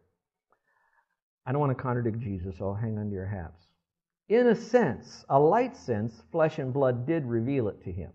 I 1.47 1.53
don't 1.53 1.61
want 1.61 1.77
to 1.77 1.83
contradict 1.83 2.19
Jesus, 2.19 2.57
so 2.59 2.69
I'll 2.69 2.75
hang 2.75 2.99
on 2.99 3.09
to 3.09 3.15
your 3.15 3.27
hats. 3.27 3.63
In 4.29 4.49
a 4.49 4.55
sense, 4.55 5.25
a 5.29 5.39
light 5.39 5.77
sense, 5.77 6.23
flesh 6.31 6.59
and 6.59 6.73
blood 6.73 7.07
did 7.07 7.25
reveal 7.25 7.69
it 7.69 7.83
to 7.85 7.93
him. 7.93 8.11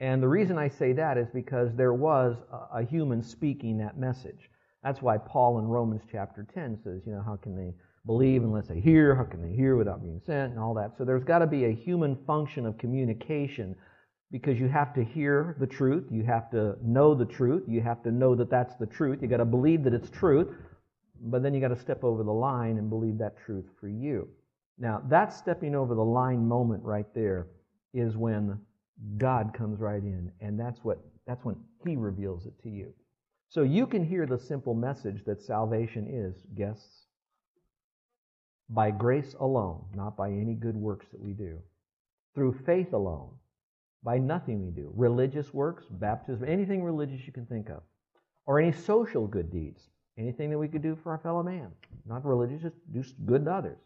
And 0.00 0.22
the 0.22 0.28
reason 0.28 0.58
I 0.58 0.68
say 0.68 0.92
that 0.94 1.18
is 1.18 1.28
because 1.32 1.74
there 1.74 1.92
was 1.92 2.36
a, 2.72 2.82
human 2.82 3.22
speaking 3.22 3.78
that 3.78 3.98
message. 3.98 4.48
That's 4.82 5.02
why 5.02 5.18
Paul 5.18 5.58
in 5.58 5.66
Romans 5.66 6.02
chapter 6.10 6.46
10 6.54 6.78
says, 6.82 7.02
you 7.04 7.12
know, 7.12 7.22
how 7.22 7.36
can 7.36 7.54
they 7.54 7.74
believe 8.06 8.42
unless 8.42 8.66
they 8.66 8.80
hear? 8.80 9.14
How 9.14 9.24
can 9.24 9.42
they 9.42 9.54
hear 9.54 9.76
without 9.76 10.02
being 10.02 10.20
sent? 10.24 10.52
And 10.52 10.58
all 10.58 10.72
that. 10.74 10.92
So 10.96 11.04
there's 11.04 11.22
got 11.22 11.40
to 11.40 11.46
be 11.46 11.66
a 11.66 11.72
human 11.72 12.16
function 12.26 12.64
of 12.64 12.78
communication 12.78 13.76
because 14.30 14.60
you 14.60 14.68
have 14.68 14.94
to 14.94 15.04
hear 15.04 15.56
the 15.58 15.66
truth. 15.66 16.04
You 16.10 16.22
have 16.24 16.50
to 16.50 16.76
know 16.82 17.14
the 17.14 17.24
truth. 17.24 17.64
You 17.66 17.80
have 17.80 18.02
to 18.04 18.10
know 18.10 18.34
that 18.36 18.50
that's 18.50 18.74
the 18.76 18.86
truth. 18.86 19.18
You 19.22 19.28
got 19.28 19.38
to 19.38 19.44
believe 19.44 19.82
that 19.84 19.94
it's 19.94 20.10
truth. 20.10 20.48
But 21.22 21.42
then 21.42 21.52
you 21.52 21.60
got 21.60 21.68
to 21.68 21.80
step 21.80 22.04
over 22.04 22.22
the 22.22 22.32
line 22.32 22.78
and 22.78 22.88
believe 22.88 23.18
that 23.18 23.36
truth 23.44 23.66
for 23.78 23.88
you. 23.88 24.28
Now, 24.78 25.02
that 25.08 25.32
stepping 25.32 25.74
over 25.74 25.94
the 25.94 26.04
line 26.04 26.46
moment 26.46 26.82
right 26.82 27.12
there 27.14 27.48
is 27.92 28.16
when 28.16 28.58
God 29.18 29.52
comes 29.52 29.80
right 29.80 30.02
in, 30.02 30.30
and 30.40 30.58
that's 30.58 30.80
what 30.82 30.98
that's 31.26 31.44
when 31.44 31.56
He 31.84 31.96
reveals 31.96 32.46
it 32.46 32.54
to 32.62 32.70
you. 32.70 32.92
So 33.48 33.62
you 33.62 33.86
can 33.86 34.04
hear 34.04 34.26
the 34.26 34.38
simple 34.38 34.74
message 34.74 35.24
that 35.26 35.42
salvation 35.42 36.06
is, 36.08 36.42
guests, 36.54 37.06
by 38.68 38.90
grace 38.90 39.34
alone, 39.40 39.84
not 39.94 40.16
by 40.16 40.30
any 40.30 40.54
good 40.54 40.76
works 40.76 41.06
that 41.12 41.20
we 41.20 41.32
do, 41.32 41.58
through 42.34 42.60
faith 42.64 42.92
alone, 42.92 43.30
by 44.02 44.18
nothing 44.18 44.64
we 44.64 44.70
do, 44.70 44.92
religious 44.94 45.52
works, 45.52 45.84
baptism, 45.90 46.48
anything 46.48 46.82
religious 46.82 47.26
you 47.26 47.32
can 47.32 47.46
think 47.46 47.68
of, 47.68 47.82
or 48.46 48.58
any 48.60 48.72
social 48.72 49.26
good 49.26 49.50
deeds, 49.50 49.88
anything 50.18 50.50
that 50.50 50.58
we 50.58 50.68
could 50.68 50.82
do 50.82 50.96
for 51.02 51.12
our 51.12 51.18
fellow 51.18 51.42
man, 51.42 51.70
not 52.06 52.24
religious, 52.24 52.62
just 52.62 52.74
do 52.92 53.04
good 53.26 53.44
to 53.44 53.52
others. 53.52 53.78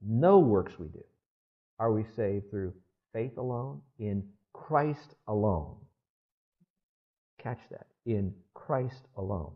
No 0.00 0.38
works 0.38 0.78
we 0.78 0.88
do 0.88 1.04
are 1.78 1.92
we 1.92 2.04
saved 2.16 2.50
through 2.50 2.72
faith 3.12 3.38
alone, 3.38 3.80
in 3.98 4.24
Christ 4.52 5.14
alone. 5.28 5.76
Catch 7.42 7.60
that. 7.70 7.86
In 8.06 8.32
Christ 8.54 9.02
alone. 9.16 9.52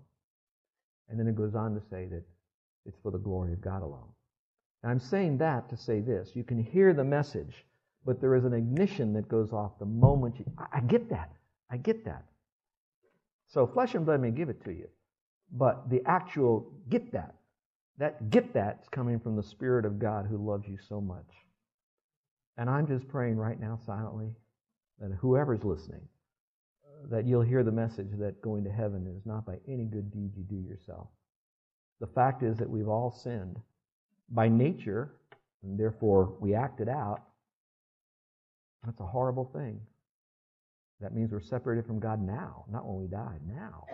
And 1.08 1.18
then 1.18 1.26
it 1.26 1.36
goes 1.36 1.54
on 1.54 1.74
to 1.74 1.80
say 1.88 2.06
that 2.06 2.24
it's 2.84 2.98
for 3.02 3.10
the 3.10 3.18
glory 3.18 3.52
of 3.52 3.60
God 3.60 3.82
alone. 3.82 4.08
And 4.82 4.90
I'm 4.90 5.00
saying 5.00 5.38
that 5.38 5.68
to 5.70 5.76
say 5.76 6.00
this. 6.00 6.32
You 6.34 6.44
can 6.44 6.62
hear 6.62 6.92
the 6.92 7.04
message, 7.04 7.64
but 8.06 8.20
there 8.20 8.36
is 8.36 8.44
an 8.44 8.54
ignition 8.54 9.12
that 9.14 9.28
goes 9.28 9.52
off 9.52 9.78
the 9.78 9.84
moment 9.84 10.38
you. 10.38 10.44
I 10.72 10.80
get 10.80 11.10
that. 11.10 11.32
I 11.70 11.76
get 11.76 12.04
that. 12.04 12.24
So 13.48 13.66
flesh 13.66 13.94
and 13.94 14.06
blood 14.06 14.20
may 14.20 14.30
give 14.30 14.48
it 14.48 14.64
to 14.64 14.70
you, 14.70 14.88
but 15.52 15.90
the 15.90 16.02
actual 16.06 16.72
get 16.88 17.12
that, 17.12 17.34
that 17.98 18.30
get 18.30 18.54
that 18.54 18.78
is 18.82 18.88
coming 18.88 19.18
from 19.18 19.36
the 19.36 19.42
Spirit 19.42 19.84
of 19.84 19.98
God 19.98 20.26
who 20.26 20.36
loves 20.38 20.68
you 20.68 20.78
so 20.88 21.00
much. 21.00 21.26
And 22.56 22.70
I'm 22.70 22.86
just 22.86 23.08
praying 23.08 23.36
right 23.36 23.60
now 23.60 23.78
silently 23.84 24.30
that 25.00 25.12
whoever's 25.20 25.64
listening, 25.64 26.08
uh, 26.84 27.08
that 27.10 27.26
you'll 27.26 27.42
hear 27.42 27.62
the 27.62 27.72
message 27.72 28.08
that 28.18 28.40
going 28.40 28.64
to 28.64 28.70
heaven 28.70 29.06
is 29.06 29.26
not 29.26 29.44
by 29.44 29.58
any 29.68 29.84
good 29.84 30.10
deed 30.10 30.32
you 30.36 30.44
do 30.44 30.56
yourself. 30.56 31.08
The 32.00 32.06
fact 32.06 32.42
is 32.42 32.56
that 32.58 32.70
we've 32.70 32.88
all 32.88 33.10
sinned 33.10 33.60
by 34.30 34.48
nature, 34.48 35.12
and 35.62 35.78
therefore 35.78 36.36
we 36.40 36.54
act 36.54 36.80
it 36.80 36.88
out. 36.88 37.22
That's 38.86 39.00
a 39.00 39.06
horrible 39.06 39.50
thing. 39.52 39.80
That 41.00 41.12
means 41.14 41.32
we're 41.32 41.40
separated 41.40 41.86
from 41.86 41.98
God 41.98 42.22
now, 42.22 42.64
not 42.70 42.86
when 42.86 42.96
we 42.96 43.08
die, 43.08 43.36
now. 43.46 43.84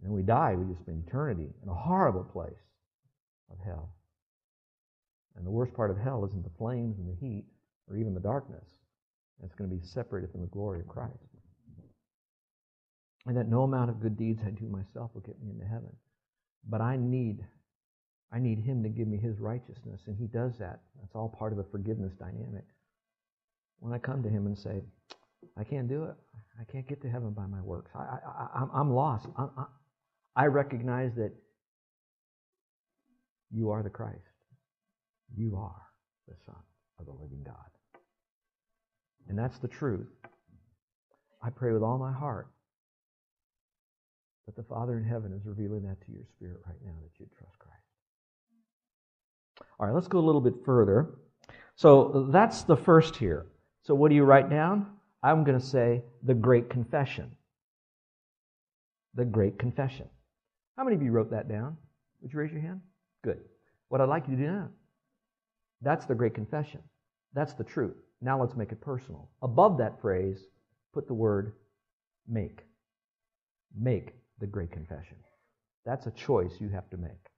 And 0.00 0.10
when 0.10 0.12
we 0.12 0.22
die, 0.22 0.54
we 0.54 0.72
just 0.72 0.80
spend 0.80 1.04
eternity 1.06 1.48
in 1.62 1.68
a 1.68 1.74
horrible 1.74 2.24
place 2.24 2.62
of 3.50 3.58
hell. 3.64 3.92
And 5.36 5.44
the 5.44 5.50
worst 5.50 5.74
part 5.74 5.90
of 5.90 5.98
hell 5.98 6.24
isn't 6.24 6.44
the 6.44 6.56
flames 6.56 6.98
and 6.98 7.08
the 7.08 7.20
heat, 7.20 7.44
or 7.90 7.96
even 7.96 8.14
the 8.14 8.20
darkness. 8.20 8.64
It's 9.44 9.54
going 9.54 9.68
to 9.68 9.76
be 9.76 9.82
separated 9.82 10.30
from 10.30 10.40
the 10.40 10.46
glory 10.48 10.80
of 10.80 10.88
Christ. 10.88 11.14
And 13.26 13.36
that 13.36 13.48
no 13.48 13.64
amount 13.64 13.90
of 13.90 14.00
good 14.00 14.16
deeds 14.16 14.40
I 14.46 14.50
do 14.50 14.66
myself 14.66 15.10
will 15.14 15.20
get 15.20 15.40
me 15.42 15.50
into 15.50 15.66
heaven. 15.66 15.94
But 16.68 16.80
I 16.80 16.96
need, 16.96 17.44
I 18.32 18.38
need 18.38 18.60
Him 18.60 18.82
to 18.84 18.88
give 18.88 19.08
me 19.08 19.18
His 19.18 19.38
righteousness, 19.38 20.00
and 20.06 20.16
He 20.16 20.26
does 20.26 20.56
that. 20.58 20.80
That's 21.00 21.14
all 21.14 21.28
part 21.28 21.52
of 21.52 21.58
the 21.58 21.64
forgiveness 21.64 22.14
dynamic. 22.18 22.64
When 23.80 23.92
I 23.92 23.98
come 23.98 24.22
to 24.22 24.28
Him 24.28 24.46
and 24.46 24.56
say, 24.56 24.82
I 25.56 25.64
can't 25.64 25.88
do 25.88 26.04
it. 26.04 26.14
I 26.60 26.64
can't 26.70 26.88
get 26.88 27.00
to 27.02 27.08
heaven 27.08 27.30
by 27.30 27.46
my 27.46 27.60
works. 27.62 27.90
I, 27.94 28.18
I, 28.54 28.80
am 28.80 28.92
lost. 28.92 29.26
I, 29.36 29.46
I, 29.56 29.64
I 30.34 30.46
recognize 30.46 31.14
that 31.16 31.32
you 33.50 33.70
are 33.70 33.82
the 33.82 33.90
Christ. 33.90 34.16
You 35.36 35.56
are 35.56 35.82
the 36.26 36.34
Son 36.44 36.56
of 36.98 37.06
the 37.06 37.12
living 37.12 37.42
God. 37.44 37.54
And 39.28 39.38
that's 39.38 39.58
the 39.58 39.68
truth. 39.68 40.08
I 41.42 41.50
pray 41.50 41.72
with 41.72 41.82
all 41.82 41.98
my 41.98 42.12
heart 42.12 42.48
that 44.46 44.56
the 44.56 44.62
Father 44.62 44.96
in 44.96 45.04
heaven 45.04 45.32
is 45.32 45.44
revealing 45.44 45.82
that 45.82 46.00
to 46.06 46.12
your 46.12 46.24
spirit 46.36 46.60
right 46.66 46.78
now 46.84 46.94
that 47.02 47.10
you'd 47.18 47.30
trust 47.36 47.58
Christ. 47.58 47.76
All 49.78 49.86
right, 49.86 49.94
let's 49.94 50.08
go 50.08 50.18
a 50.18 50.26
little 50.26 50.40
bit 50.40 50.54
further. 50.64 51.10
So 51.76 52.28
that's 52.32 52.62
the 52.62 52.76
first 52.76 53.16
here. 53.16 53.46
So 53.88 53.94
what 53.94 54.10
do 54.10 54.14
you 54.14 54.24
write 54.24 54.50
down? 54.50 54.86
I'm 55.22 55.44
going 55.44 55.58
to 55.58 55.64
say 55.64 56.02
the 56.22 56.34
Great 56.34 56.68
Confession. 56.68 57.34
The 59.14 59.24
Great 59.24 59.58
Confession. 59.58 60.06
How 60.76 60.84
many 60.84 60.94
of 60.94 61.00
you 61.00 61.10
wrote 61.10 61.30
that 61.30 61.48
down? 61.48 61.74
Would 62.20 62.30
you 62.30 62.38
raise 62.38 62.52
your 62.52 62.60
hand? 62.60 62.82
Good. 63.24 63.40
What 63.88 64.02
I'd 64.02 64.10
like 64.10 64.28
you 64.28 64.36
to 64.36 64.42
do 64.42 64.46
now, 64.46 64.68
that's 65.80 66.04
the 66.04 66.14
Great 66.14 66.34
Confession. 66.34 66.80
That's 67.32 67.54
the 67.54 67.64
truth. 67.64 67.96
Now 68.20 68.38
let's 68.38 68.54
make 68.54 68.72
it 68.72 68.80
personal. 68.82 69.30
Above 69.40 69.78
that 69.78 69.98
phrase, 70.02 70.38
put 70.92 71.06
the 71.06 71.14
word 71.14 71.54
make. 72.28 72.66
Make 73.74 74.16
the 74.38 74.46
great 74.46 74.70
confession. 74.70 75.16
That's 75.86 76.06
a 76.06 76.10
choice 76.10 76.52
you 76.60 76.68
have 76.68 76.90
to 76.90 76.98
make. 76.98 77.30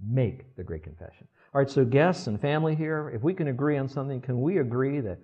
Make 0.00 0.54
the 0.54 0.62
great 0.62 0.84
confession. 0.84 1.26
All 1.52 1.60
right, 1.60 1.68
so 1.68 1.84
guests 1.84 2.28
and 2.28 2.40
family 2.40 2.76
here, 2.76 3.10
if 3.12 3.24
we 3.24 3.34
can 3.34 3.48
agree 3.48 3.78
on 3.78 3.88
something, 3.88 4.20
can 4.20 4.40
we 4.40 4.58
agree 4.58 5.00
that 5.00 5.18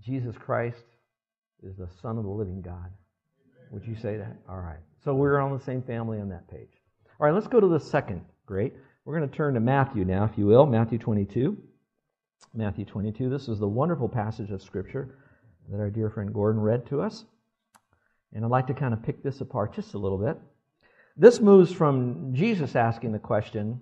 Jesus 0.00 0.36
Christ 0.36 0.84
is 1.62 1.76
the 1.76 1.88
Son 2.02 2.18
of 2.18 2.24
the 2.24 2.30
living 2.30 2.62
God? 2.62 2.90
Would 3.70 3.86
you 3.86 3.96
say 3.96 4.16
that? 4.16 4.36
All 4.48 4.60
right. 4.60 4.80
So 5.02 5.14
we're 5.14 5.38
on 5.38 5.56
the 5.56 5.64
same 5.64 5.82
family 5.82 6.20
on 6.20 6.28
that 6.28 6.48
page. 6.48 6.70
All 7.20 7.26
right, 7.26 7.34
let's 7.34 7.46
go 7.46 7.60
to 7.60 7.68
the 7.68 7.80
second 7.80 8.22
great. 8.46 8.74
We're 9.04 9.18
going 9.18 9.28
to 9.28 9.36
turn 9.36 9.54
to 9.54 9.60
Matthew 9.60 10.04
now, 10.04 10.24
if 10.24 10.36
you 10.36 10.46
will, 10.46 10.66
Matthew 10.66 10.98
22. 10.98 11.56
Matthew 12.54 12.84
22. 12.84 13.28
This 13.28 13.48
is 13.48 13.58
the 13.58 13.68
wonderful 13.68 14.08
passage 14.08 14.50
of 14.50 14.62
Scripture 14.62 15.18
that 15.70 15.80
our 15.80 15.90
dear 15.90 16.10
friend 16.10 16.32
Gordon 16.32 16.60
read 16.60 16.86
to 16.86 17.00
us. 17.00 17.24
And 18.32 18.44
I'd 18.44 18.50
like 18.50 18.66
to 18.68 18.74
kind 18.74 18.92
of 18.92 19.02
pick 19.02 19.22
this 19.22 19.40
apart 19.40 19.74
just 19.74 19.94
a 19.94 19.98
little 19.98 20.18
bit. 20.18 20.38
This 21.16 21.40
moves 21.40 21.72
from 21.72 22.34
Jesus 22.34 22.74
asking 22.74 23.12
the 23.12 23.18
question 23.18 23.80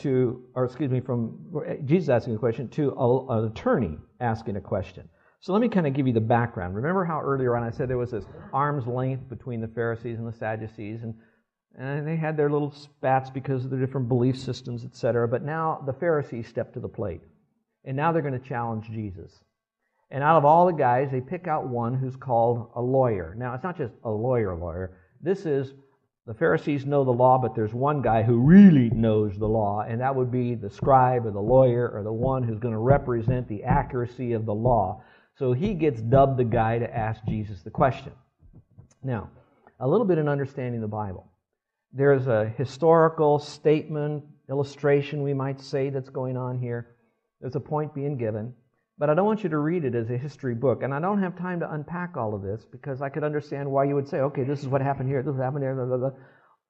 to, 0.00 0.44
or 0.54 0.64
excuse 0.64 0.90
me, 0.90 1.00
from 1.00 1.38
Jesus 1.84 2.08
asking 2.08 2.34
the 2.34 2.38
question 2.38 2.68
to 2.70 2.94
an 3.30 3.44
attorney 3.46 3.96
asking 4.20 4.56
a 4.56 4.60
question. 4.60 5.08
So 5.40 5.52
let 5.54 5.62
me 5.62 5.68
kind 5.68 5.86
of 5.86 5.94
give 5.94 6.06
you 6.06 6.12
the 6.12 6.20
background. 6.20 6.74
Remember 6.74 7.04
how 7.04 7.20
earlier 7.20 7.56
on 7.56 7.62
I 7.62 7.70
said 7.70 7.88
there 7.88 7.96
was 7.96 8.10
this 8.10 8.26
arm's 8.52 8.86
length 8.86 9.28
between 9.28 9.60
the 9.60 9.68
Pharisees 9.68 10.18
and 10.18 10.28
the 10.28 10.36
Sadducees, 10.36 11.02
and, 11.02 11.14
and 11.78 12.06
they 12.06 12.16
had 12.16 12.36
their 12.36 12.50
little 12.50 12.70
spats 12.70 13.30
because 13.30 13.64
of 13.64 13.70
their 13.70 13.80
different 13.80 14.08
belief 14.08 14.38
systems, 14.38 14.84
etc. 14.84 15.26
But 15.26 15.42
now 15.42 15.82
the 15.86 15.94
Pharisees 15.94 16.46
stepped 16.46 16.74
to 16.74 16.80
the 16.80 16.88
plate. 16.88 17.22
And 17.84 17.96
now 17.96 18.12
they're 18.12 18.20
going 18.20 18.38
to 18.38 18.48
challenge 18.48 18.90
Jesus. 18.90 19.32
And 20.10 20.22
out 20.22 20.36
of 20.36 20.44
all 20.44 20.66
the 20.66 20.72
guys, 20.72 21.10
they 21.10 21.20
pick 21.20 21.46
out 21.46 21.68
one 21.68 21.94
who's 21.94 22.16
called 22.16 22.70
a 22.74 22.82
lawyer. 22.82 23.34
Now, 23.38 23.54
it's 23.54 23.64
not 23.64 23.78
just 23.78 23.94
a 24.04 24.10
lawyer 24.10 24.54
lawyer. 24.54 24.98
This 25.22 25.46
is 25.46 25.72
the 26.26 26.34
Pharisees 26.34 26.84
know 26.84 27.04
the 27.04 27.10
law, 27.10 27.38
but 27.38 27.54
there's 27.54 27.72
one 27.72 28.02
guy 28.02 28.22
who 28.22 28.38
really 28.38 28.90
knows 28.90 29.38
the 29.38 29.48
law, 29.48 29.84
and 29.88 30.00
that 30.00 30.14
would 30.14 30.30
be 30.30 30.54
the 30.54 30.68
scribe 30.68 31.24
or 31.26 31.30
the 31.30 31.40
lawyer 31.40 31.88
or 31.88 32.02
the 32.02 32.12
one 32.12 32.42
who's 32.42 32.58
going 32.58 32.74
to 32.74 32.78
represent 32.78 33.48
the 33.48 33.64
accuracy 33.64 34.32
of 34.32 34.44
the 34.44 34.54
law. 34.54 35.02
So 35.36 35.52
he 35.52 35.74
gets 35.74 36.00
dubbed 36.00 36.38
the 36.38 36.44
guy 36.44 36.78
to 36.78 36.96
ask 36.96 37.20
Jesus 37.26 37.62
the 37.62 37.70
question. 37.70 38.12
Now, 39.02 39.30
a 39.78 39.88
little 39.88 40.06
bit 40.06 40.18
in 40.18 40.28
understanding 40.28 40.80
the 40.80 40.88
Bible. 40.88 41.26
There's 41.92 42.26
a 42.26 42.52
historical 42.56 43.38
statement, 43.38 44.24
illustration, 44.48 45.22
we 45.22 45.34
might 45.34 45.60
say, 45.60 45.90
that's 45.90 46.10
going 46.10 46.36
on 46.36 46.58
here. 46.58 46.96
There's 47.40 47.56
a 47.56 47.60
point 47.60 47.94
being 47.94 48.18
given. 48.18 48.54
But 48.98 49.08
I 49.08 49.14
don't 49.14 49.24
want 49.24 49.42
you 49.42 49.48
to 49.48 49.58
read 49.58 49.86
it 49.86 49.94
as 49.94 50.10
a 50.10 50.18
history 50.18 50.54
book. 50.54 50.82
And 50.82 50.92
I 50.92 51.00
don't 51.00 51.22
have 51.22 51.36
time 51.38 51.60
to 51.60 51.72
unpack 51.72 52.18
all 52.18 52.34
of 52.34 52.42
this 52.42 52.66
because 52.70 53.00
I 53.00 53.08
could 53.08 53.24
understand 53.24 53.70
why 53.70 53.84
you 53.84 53.94
would 53.94 54.06
say, 54.06 54.18
okay, 54.18 54.44
this 54.44 54.60
is 54.60 54.68
what 54.68 54.82
happened 54.82 55.08
here, 55.08 55.22
this 55.22 55.36
happened 55.36 55.62
there. 55.62 55.74
Blah, 55.74 55.86
blah, 55.86 55.96
blah. 55.96 56.18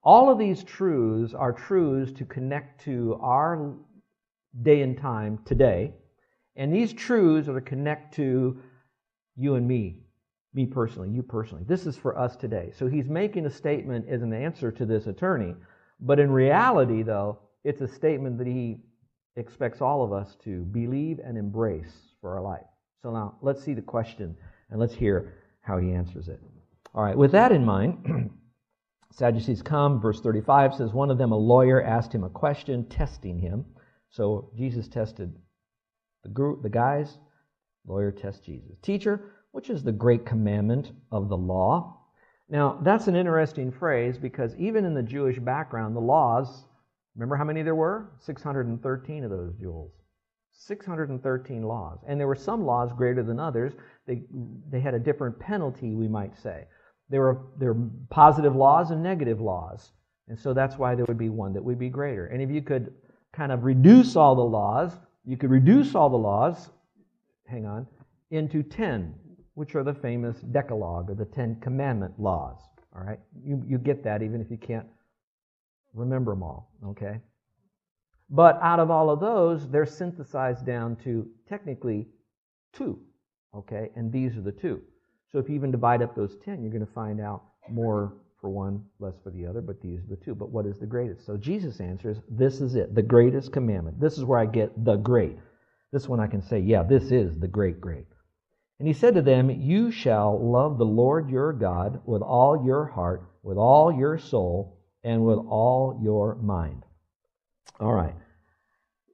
All 0.03 0.31
of 0.31 0.39
these 0.39 0.63
truths 0.63 1.33
are 1.33 1.51
truths 1.51 2.13
to 2.13 2.25
connect 2.25 2.85
to 2.85 3.19
our 3.21 3.75
day 4.61 4.81
and 4.81 4.97
time 4.97 5.39
today. 5.45 5.93
And 6.61 6.71
these 6.71 6.93
truths 6.93 7.49
are 7.49 7.55
to 7.55 7.61
connect 7.61 8.13
to 8.17 8.55
you 9.35 9.55
and 9.55 9.67
me, 9.67 10.03
me 10.53 10.67
personally, 10.67 11.09
you 11.09 11.23
personally. 11.23 11.63
This 11.67 11.87
is 11.87 11.97
for 11.97 12.15
us 12.15 12.35
today. 12.35 12.71
So 12.77 12.85
he's 12.85 13.09
making 13.09 13.47
a 13.47 13.49
statement 13.49 14.07
as 14.07 14.21
an 14.21 14.31
answer 14.31 14.71
to 14.73 14.85
this 14.85 15.07
attorney. 15.07 15.55
But 15.99 16.19
in 16.19 16.29
reality, 16.29 17.01
though, 17.01 17.39
it's 17.63 17.81
a 17.81 17.87
statement 17.87 18.37
that 18.37 18.45
he 18.45 18.77
expects 19.37 19.81
all 19.81 20.03
of 20.03 20.13
us 20.13 20.35
to 20.43 20.61
believe 20.65 21.17
and 21.25 21.35
embrace 21.35 21.95
for 22.21 22.35
our 22.35 22.43
life. 22.43 22.67
So 23.01 23.11
now 23.11 23.39
let's 23.41 23.63
see 23.63 23.73
the 23.73 23.81
question 23.81 24.37
and 24.69 24.79
let's 24.79 24.93
hear 24.93 25.33
how 25.61 25.79
he 25.79 25.91
answers 25.91 26.27
it. 26.27 26.39
All 26.93 27.03
right, 27.03 27.17
with 27.17 27.31
that 27.31 27.51
in 27.51 27.65
mind, 27.65 28.29
Sadducees 29.13 29.63
come, 29.63 29.99
verse 29.99 30.21
35 30.21 30.75
says, 30.75 30.93
One 30.93 31.09
of 31.09 31.17
them, 31.17 31.31
a 31.31 31.37
lawyer, 31.37 31.81
asked 31.81 32.13
him 32.13 32.23
a 32.23 32.29
question, 32.29 32.87
testing 32.87 33.39
him. 33.39 33.65
So 34.11 34.51
Jesus 34.55 34.87
tested 34.87 35.33
the, 36.23 36.29
group, 36.29 36.61
the 36.61 36.69
guys, 36.69 37.17
lawyer 37.85 38.11
tests 38.11 38.45
Jesus. 38.45 38.77
Teacher, 38.81 39.33
which 39.51 39.69
is 39.69 39.83
the 39.83 39.91
great 39.91 40.25
commandment 40.25 40.91
of 41.11 41.29
the 41.29 41.37
law? 41.37 41.97
Now, 42.49 42.79
that's 42.83 43.07
an 43.07 43.15
interesting 43.15 43.71
phrase 43.71 44.17
because 44.17 44.55
even 44.57 44.85
in 44.85 44.93
the 44.93 45.03
Jewish 45.03 45.39
background, 45.39 45.95
the 45.95 46.01
laws, 46.01 46.65
remember 47.15 47.35
how 47.35 47.45
many 47.45 47.61
there 47.61 47.75
were? 47.75 48.11
613 48.19 49.23
of 49.23 49.29
those 49.29 49.53
jewels. 49.55 49.91
613 50.53 51.63
laws. 51.63 51.99
And 52.07 52.19
there 52.19 52.27
were 52.27 52.35
some 52.35 52.65
laws 52.65 52.91
greater 52.91 53.23
than 53.23 53.39
others. 53.39 53.73
They, 54.05 54.23
they 54.69 54.81
had 54.81 54.93
a 54.93 54.99
different 54.99 55.39
penalty, 55.39 55.95
we 55.95 56.07
might 56.07 56.37
say. 56.37 56.65
There 57.09 57.21
were, 57.21 57.41
there 57.57 57.73
were 57.73 57.89
positive 58.09 58.55
laws 58.55 58.91
and 58.91 59.01
negative 59.01 59.41
laws. 59.41 59.91
And 60.27 60.37
so 60.37 60.53
that's 60.53 60.77
why 60.77 60.95
there 60.95 61.05
would 61.05 61.17
be 61.17 61.29
one 61.29 61.53
that 61.53 61.63
would 61.63 61.79
be 61.79 61.89
greater. 61.89 62.27
And 62.27 62.41
if 62.41 62.49
you 62.49 62.61
could 62.61 62.93
kind 63.33 63.51
of 63.51 63.63
reduce 63.63 64.15
all 64.15 64.35
the 64.35 64.41
laws, 64.41 64.93
you 65.25 65.37
could 65.37 65.51
reduce 65.51 65.95
all 65.95 66.09
the 66.09 66.17
laws, 66.17 66.69
hang 67.47 67.65
on, 67.65 67.87
into 68.31 68.63
10, 68.63 69.13
which 69.53 69.75
are 69.75 69.83
the 69.83 69.93
famous 69.93 70.37
Decalogue 70.37 71.09
or 71.09 71.15
the 71.15 71.25
Ten 71.25 71.57
Commandment 71.61 72.19
laws. 72.19 72.57
All 72.95 73.03
right? 73.03 73.19
You, 73.43 73.63
you 73.67 73.77
get 73.77 74.03
that 74.03 74.21
even 74.21 74.41
if 74.41 74.49
you 74.49 74.57
can't 74.57 74.87
remember 75.93 76.31
them 76.33 76.43
all, 76.43 76.71
okay? 76.85 77.19
But 78.29 78.59
out 78.61 78.79
of 78.79 78.89
all 78.89 79.09
of 79.09 79.19
those, 79.19 79.69
they're 79.69 79.85
synthesized 79.85 80.65
down 80.65 80.95
to 81.03 81.27
technically 81.49 82.07
two. 82.73 82.99
Okay? 83.53 83.89
And 83.95 84.11
these 84.11 84.37
are 84.37 84.41
the 84.41 84.53
two. 84.53 84.81
So 85.31 85.39
if 85.39 85.49
you 85.49 85.55
even 85.55 85.71
divide 85.71 86.01
up 86.01 86.15
those 86.15 86.37
10, 86.43 86.61
you're 86.61 86.71
going 86.71 86.85
to 86.85 86.93
find 86.93 87.19
out 87.19 87.43
more 87.69 88.13
for 88.41 88.49
one, 88.49 88.83
less 88.99 89.13
for 89.23 89.29
the 89.29 89.45
other, 89.45 89.61
but 89.61 89.81
these 89.81 89.99
are 89.99 90.09
the 90.09 90.15
two. 90.15 90.35
But 90.35 90.49
what 90.49 90.65
is 90.65 90.79
the 90.79 90.87
greatest? 90.87 91.25
So 91.25 91.37
Jesus 91.37 91.79
answers, 91.79 92.17
This 92.27 92.59
is 92.59 92.75
it, 92.75 92.93
the 92.93 93.03
greatest 93.03 93.53
commandment. 93.53 93.99
This 93.99 94.17
is 94.17 94.25
where 94.25 94.39
I 94.39 94.47
get 94.47 94.83
the 94.83 94.97
great. 94.97 95.37
This 95.91 96.09
one 96.09 96.19
I 96.19 96.27
can 96.27 96.41
say, 96.41 96.59
Yeah, 96.59 96.83
this 96.83 97.11
is 97.11 97.39
the 97.39 97.47
great, 97.47 97.79
great. 97.79 98.07
And 98.79 98.87
he 98.87 98.93
said 98.93 99.13
to 99.13 99.21
them, 99.21 99.51
You 99.51 99.91
shall 99.91 100.39
love 100.43 100.79
the 100.79 100.85
Lord 100.85 101.29
your 101.29 101.53
God 101.53 102.01
with 102.05 102.23
all 102.23 102.65
your 102.65 102.85
heart, 102.85 103.23
with 103.43 103.57
all 103.57 103.93
your 103.93 104.17
soul, 104.17 104.79
and 105.03 105.23
with 105.23 105.37
all 105.37 105.99
your 106.01 106.35
mind. 106.35 106.83
All 107.79 107.93
right. 107.93 108.15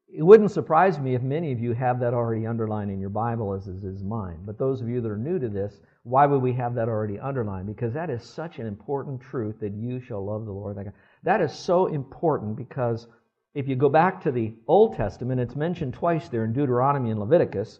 It 0.10 0.24
wouldn't 0.24 0.52
surprise 0.52 1.00
me 1.00 1.15
if 1.15 1.22
many 1.22 1.52
of 1.52 1.60
you 1.60 1.74
have 1.74 2.00
that 2.00 2.13
already 2.13 2.48
underlined 2.48 2.91
in 2.91 3.00
your 3.00 3.10
Bible, 3.10 3.54
as 3.54 3.67
is 3.67 4.04
mine. 4.04 4.39
But 4.46 4.58
those 4.58 4.82
of 4.82 4.88
you 4.88 5.02
that 5.02 5.12
are 5.12 5.17
new 5.17 5.38
to 5.38 5.50
this, 5.50 5.82
why 6.04 6.26
would 6.26 6.41
we 6.41 6.54
have 6.54 6.74
that 6.76 6.88
already 6.88 7.20
underlined? 7.20 7.67
Because 7.67 7.93
that 7.93 8.10
is 8.10 8.24
such 8.24 8.58
an 8.60 8.67
important 8.67 9.20
truth 9.20 9.60
that 9.60 9.74
you 9.74 10.00
shall 10.00 10.26
love 10.26 10.46
the 10.46 10.52
Lord 10.54 10.78
thy 10.78 10.86
God. 10.86 10.93
That 11.24 11.41
is 11.41 11.52
so 11.52 11.88
important 11.88 12.56
because 12.56 13.08
if 13.54 13.67
you 13.67 13.76
go 13.76 13.89
back 13.89 14.22
to 14.22 14.32
the 14.32 14.56
Old 14.67 14.96
Testament, 14.96 15.41
it's 15.41 15.58
mentioned 15.58 15.93
twice 15.93 16.30
there 16.30 16.46
in 16.46 16.54
Deuteronomy 16.54 17.12
and 17.12 17.20
Leviticus, 17.20 17.80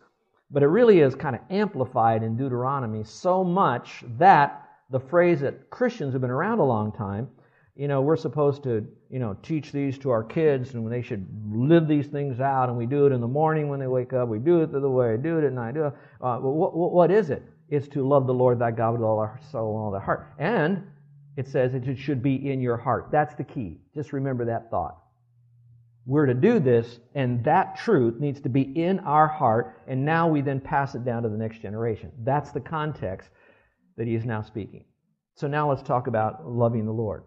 but 0.52 0.64
it 0.64 0.68
really 0.68 1.00
is 1.00 1.16
kind 1.16 1.36
of 1.36 1.42
amplified 1.50 2.24
in 2.24 2.36
Deuteronomy 2.36 3.04
so 3.06 3.44
much 3.44 4.04
that 4.18 4.68
the 4.90 5.00
phrase 5.00 5.40
that 5.40 5.70
Christians 5.70 6.12
have 6.12 6.22
been 6.22 6.30
around 6.30 6.60
a 6.60 6.66
long 6.66 6.92
time 6.92 7.30
you 7.78 7.88
know, 7.88 8.02
we're 8.02 8.18
supposed 8.18 8.64
to, 8.64 8.88
you 9.10 9.20
know, 9.20 9.38
teach 9.44 9.72
these 9.72 10.00
to 10.00 10.10
our 10.10 10.24
kids 10.24 10.74
and 10.74 10.92
they 10.92 11.04
should 11.04 11.28
live 11.52 11.88
these 11.88 12.08
things 12.08 12.40
out. 12.40 12.70
And 12.70 12.78
we 12.78 12.88
do 12.88 13.06
it 13.06 13.12
in 13.12 13.22
the 13.22 13.28
morning 13.28 13.70
when 13.70 13.80
they 13.80 13.88
wake 13.88 14.14
up. 14.14 14.28
We 14.28 14.40
do 14.40 14.62
it 14.62 14.72
the 14.72 14.90
way 14.90 15.14
I 15.14 15.18
do 15.18 15.38
it 15.38 15.46
at 15.46 15.54
night. 15.54 15.76
Do 15.76 15.86
it. 15.86 15.94
Uh, 16.20 16.38
what, 16.40 16.74
what 16.74 17.12
is 17.12 17.30
it? 17.30 17.44
It's 17.70 17.88
to 17.90 18.08
love 18.08 18.26
the 18.26 18.34
Lord 18.34 18.58
thy 18.58 18.72
God 18.72 18.94
with 18.94 19.04
all 19.04 19.20
our 19.20 19.40
soul 19.52 19.76
and 19.76 19.84
all 19.84 19.92
their 19.92 20.02
heart. 20.02 20.34
And 20.40 20.88
it 21.36 21.48
says 21.48 21.76
it 21.76 21.98
should 21.98 22.24
be 22.24 22.50
in 22.50 22.62
your 22.62 22.78
heart. 22.78 23.10
That's 23.12 23.36
the 23.36 23.44
key. 23.44 23.80
Just 23.94 24.12
remember 24.12 24.46
that 24.46 24.72
thought. 24.72 24.98
We're 26.08 26.26
to 26.26 26.34
do 26.34 26.60
this, 26.60 27.00
and 27.16 27.44
that 27.44 27.76
truth 27.76 28.20
needs 28.20 28.40
to 28.42 28.50
be 28.50 28.62
in 28.62 29.00
our 29.00 29.28
heart, 29.28 29.82
and 29.88 30.06
now 30.06 30.30
we 30.30 30.40
then 30.40 30.62
pass 30.62 30.96
it 30.96 31.04
down 31.04 31.24
to 31.24 31.30
the 31.30 31.38
next 31.38 31.62
generation. 31.62 32.14
That's 32.24 32.52
the 32.52 32.62
context 32.62 33.30
that 33.98 34.08
he 34.08 34.16
is 34.16 34.26
now 34.26 34.42
speaking. 34.42 34.86
So 35.36 35.48
now 35.48 35.70
let's 35.70 35.84
talk 35.84 36.08
about 36.08 36.50
loving 36.50 36.86
the 36.86 36.94
Lord 36.94 37.26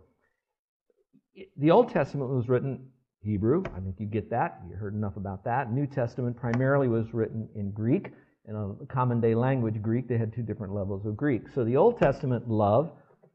the 1.56 1.70
Old 1.70 1.90
Testament 1.90 2.30
was 2.30 2.48
written 2.48 2.88
Hebrew. 3.22 3.62
I 3.76 3.80
think 3.80 3.96
you 3.98 4.06
get 4.06 4.30
that. 4.30 4.60
You 4.68 4.76
heard 4.76 4.94
enough 4.94 5.16
about 5.16 5.44
that. 5.44 5.72
New 5.72 5.86
Testament 5.86 6.36
primarily 6.36 6.88
was 6.88 7.12
written 7.12 7.48
in 7.54 7.70
Greek, 7.70 8.12
in 8.48 8.56
a 8.56 8.86
common 8.86 9.20
day 9.20 9.34
language, 9.34 9.80
Greek. 9.82 10.08
They 10.08 10.16
had 10.18 10.32
two 10.32 10.42
different 10.42 10.74
levels 10.74 11.04
of 11.06 11.16
Greek. 11.16 11.42
So 11.54 11.64
the 11.64 11.76
Old 11.76 11.98
Testament 11.98 12.48
love 12.48 12.92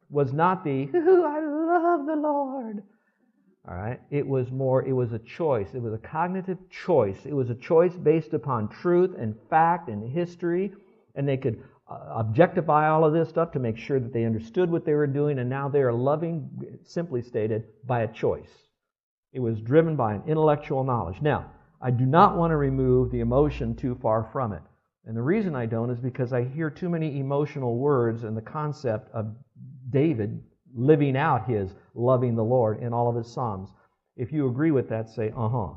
was 0.10 0.34
not 0.34 0.64
the, 0.64 0.90
I 0.94 1.40
love 1.40 2.06
the 2.06 2.16
Lord. 2.16 2.84
All 3.68 3.76
right? 3.76 4.00
It 4.12 4.26
was 4.26 4.52
more, 4.52 4.84
it 4.86 4.94
was 4.94 5.14
a 5.14 5.20
choice. 5.20 5.70
It 5.74 5.82
was 5.82 5.94
a 5.94 5.98
cognitive 5.98 6.58
choice. 6.70 7.26
It 7.26 7.34
was 7.34 7.50
a 7.50 7.56
choice 7.56 7.94
based 7.96 8.34
upon 8.34 8.70
truth 8.70 9.16
and 9.18 9.36
fact 9.50 9.90
and 9.90 10.08
history. 10.12 10.72
And 11.16 11.28
they 11.28 11.38
could 11.38 11.64
objectify 11.88 12.90
all 12.90 13.06
of 13.06 13.14
this 13.14 13.30
stuff 13.30 13.52
to 13.52 13.60
make 13.60 13.78
sure 13.78 14.00
that 14.00 14.12
they 14.12 14.26
understood 14.26 14.72
what 14.72 14.86
they 14.86 14.94
were 14.94 15.08
doing, 15.08 15.40
and 15.40 15.50
now 15.50 15.70
they 15.70 15.82
are 15.82 15.94
loving, 15.94 16.50
simply 16.84 17.22
stated, 17.22 17.66
by 17.86 18.02
a 18.02 18.12
choice. 18.12 18.50
It 19.34 19.40
was 19.40 19.62
driven 19.62 19.96
by 19.96 20.14
an 20.14 20.24
intellectual 20.28 20.84
knowledge. 20.84 21.22
Now, 21.22 21.52
I 21.82 21.92
do 21.92 22.06
not 22.06 22.38
want 22.38 22.52
to 22.52 22.58
remove 22.58 23.12
the 23.12 23.20
emotion 23.20 23.76
too 23.76 23.98
far 24.02 24.30
from 24.32 24.54
it. 24.54 24.62
And 25.06 25.16
the 25.16 25.22
reason 25.22 25.56
I 25.56 25.68
don't 25.68 25.92
is 25.92 26.00
because 26.00 26.34
I 26.34 26.44
hear 26.44 26.72
too 26.72 26.90
many 26.90 27.20
emotional 27.20 27.78
words 27.78 28.24
and 28.24 28.36
the 28.36 28.42
concept 28.42 29.12
of 29.14 29.36
David 29.92 30.42
living 30.74 31.16
out 31.16 31.48
his 31.48 31.76
loving 31.94 32.36
the 32.36 32.44
Lord 32.44 32.82
in 32.82 32.92
all 32.94 33.08
of 33.08 33.16
his 33.16 33.32
Psalms. 33.32 33.70
If 34.18 34.32
you 34.32 34.48
agree 34.48 34.72
with 34.72 34.90
that, 34.90 35.10
say, 35.10 35.32
uh 35.36 35.50
huh. 35.50 35.74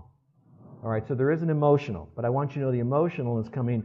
All 0.80 0.90
right, 0.90 1.06
so 1.06 1.14
there 1.14 1.32
is 1.32 1.42
an 1.42 1.50
emotional, 1.50 2.08
but 2.16 2.24
I 2.24 2.30
want 2.30 2.52
you 2.52 2.60
to 2.62 2.66
know 2.66 2.72
the 2.72 2.78
emotional 2.78 3.38
is 3.40 3.48
coming 3.48 3.82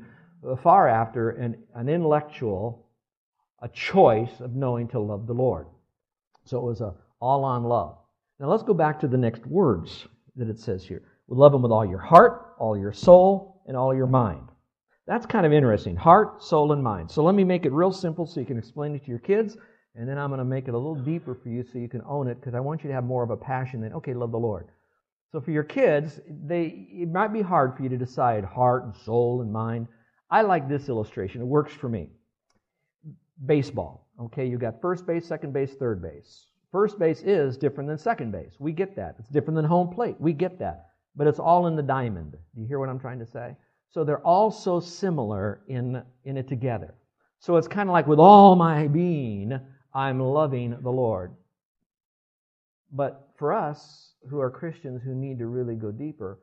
Uh, 0.47 0.55
far 0.55 0.87
after 0.87 1.31
an, 1.31 1.55
an 1.75 1.89
intellectual, 1.89 2.85
a 3.61 3.69
choice 3.69 4.39
of 4.39 4.55
knowing 4.55 4.87
to 4.89 4.99
love 4.99 5.27
the 5.27 5.33
Lord. 5.33 5.67
So 6.45 6.57
it 6.57 6.63
was 6.63 6.81
a 6.81 6.93
all 7.21 7.45
on 7.45 7.63
love. 7.63 7.97
Now 8.39 8.49
let's 8.49 8.63
go 8.63 8.73
back 8.73 8.99
to 8.99 9.07
the 9.07 9.17
next 9.17 9.45
words 9.45 10.07
that 10.35 10.49
it 10.49 10.59
says 10.59 10.85
here. 10.85 11.03
We 11.27 11.37
love 11.37 11.53
Him 11.53 11.61
with 11.61 11.71
all 11.71 11.85
your 11.85 11.99
heart, 11.99 12.55
all 12.59 12.77
your 12.77 12.91
soul, 12.91 13.61
and 13.65 13.77
all 13.77 13.95
your 13.95 14.07
mind. 14.07 14.49
That's 15.07 15.25
kind 15.25 15.45
of 15.45 15.53
interesting. 15.53 15.95
Heart, 15.95 16.43
soul, 16.43 16.73
and 16.73 16.83
mind. 16.83 17.09
So 17.09 17.23
let 17.23 17.35
me 17.35 17.43
make 17.43 17.65
it 17.65 17.71
real 17.71 17.91
simple 17.91 18.25
so 18.25 18.39
you 18.39 18.45
can 18.45 18.57
explain 18.57 18.95
it 18.95 19.03
to 19.03 19.09
your 19.09 19.19
kids, 19.19 19.55
and 19.95 20.07
then 20.07 20.17
I'm 20.17 20.29
going 20.29 20.39
to 20.39 20.45
make 20.45 20.67
it 20.67 20.73
a 20.73 20.77
little 20.77 20.95
deeper 20.95 21.33
for 21.33 21.49
you 21.49 21.63
so 21.63 21.77
you 21.77 21.87
can 21.87 22.01
own 22.05 22.27
it 22.27 22.39
because 22.39 22.53
I 22.53 22.59
want 22.59 22.83
you 22.83 22.89
to 22.89 22.93
have 22.93 23.03
more 23.05 23.23
of 23.23 23.29
a 23.29 23.37
passion 23.37 23.81
than, 23.81 23.93
okay, 23.93 24.13
love 24.13 24.31
the 24.31 24.37
Lord. 24.37 24.67
So 25.31 25.39
for 25.39 25.51
your 25.51 25.63
kids, 25.63 26.19
they, 26.45 26.87
it 26.91 27.09
might 27.09 27.33
be 27.33 27.41
hard 27.41 27.75
for 27.75 27.83
you 27.83 27.89
to 27.89 27.97
decide 27.97 28.43
heart 28.43 28.83
and 28.83 28.95
soul 28.95 29.41
and 29.41 29.51
mind. 29.51 29.87
I 30.29 30.41
like 30.41 30.67
this 30.67 30.89
illustration. 30.89 31.41
It 31.41 31.45
works 31.45 31.73
for 31.73 31.89
me. 31.89 32.09
Baseball. 33.45 34.07
Okay, 34.19 34.45
you 34.45 34.57
got 34.57 34.81
first 34.81 35.05
base, 35.05 35.27
second 35.27 35.53
base, 35.53 35.73
third 35.73 36.01
base. 36.01 36.47
First 36.71 36.97
base 36.97 37.21
is 37.21 37.57
different 37.57 37.87
than 37.87 37.97
second 37.97 38.31
base. 38.31 38.55
We 38.59 38.71
get 38.71 38.95
that. 38.95 39.15
It's 39.19 39.29
different 39.29 39.55
than 39.55 39.65
home 39.65 39.93
plate. 39.93 40.15
We 40.19 40.33
get 40.33 40.57
that. 40.59 40.87
But 41.15 41.27
it's 41.27 41.39
all 41.39 41.67
in 41.67 41.75
the 41.75 41.83
diamond. 41.83 42.31
Do 42.55 42.61
you 42.61 42.67
hear 42.67 42.79
what 42.79 42.89
I'm 42.89 42.99
trying 42.99 43.19
to 43.19 43.25
say? 43.25 43.55
So 43.91 44.03
they're 44.03 44.25
all 44.25 44.49
so 44.49 44.79
similar 44.79 45.61
in, 45.67 46.01
in 46.25 46.37
it 46.37 46.47
together. 46.47 46.95
So 47.39 47.57
it's 47.57 47.67
kind 47.67 47.89
of 47.89 47.93
like 47.93 48.07
with 48.07 48.19
all 48.19 48.55
my 48.55 48.87
being, 48.87 49.59
I'm 49.93 50.19
loving 50.19 50.77
the 50.81 50.89
Lord. 50.89 51.35
But 52.91 53.29
for 53.35 53.53
us 53.53 54.13
who 54.29 54.39
are 54.39 54.49
Christians 54.49 55.01
who 55.03 55.13
need 55.13 55.37
to 55.39 55.47
really 55.47 55.75
go 55.75 55.91
deeper, 55.91 56.39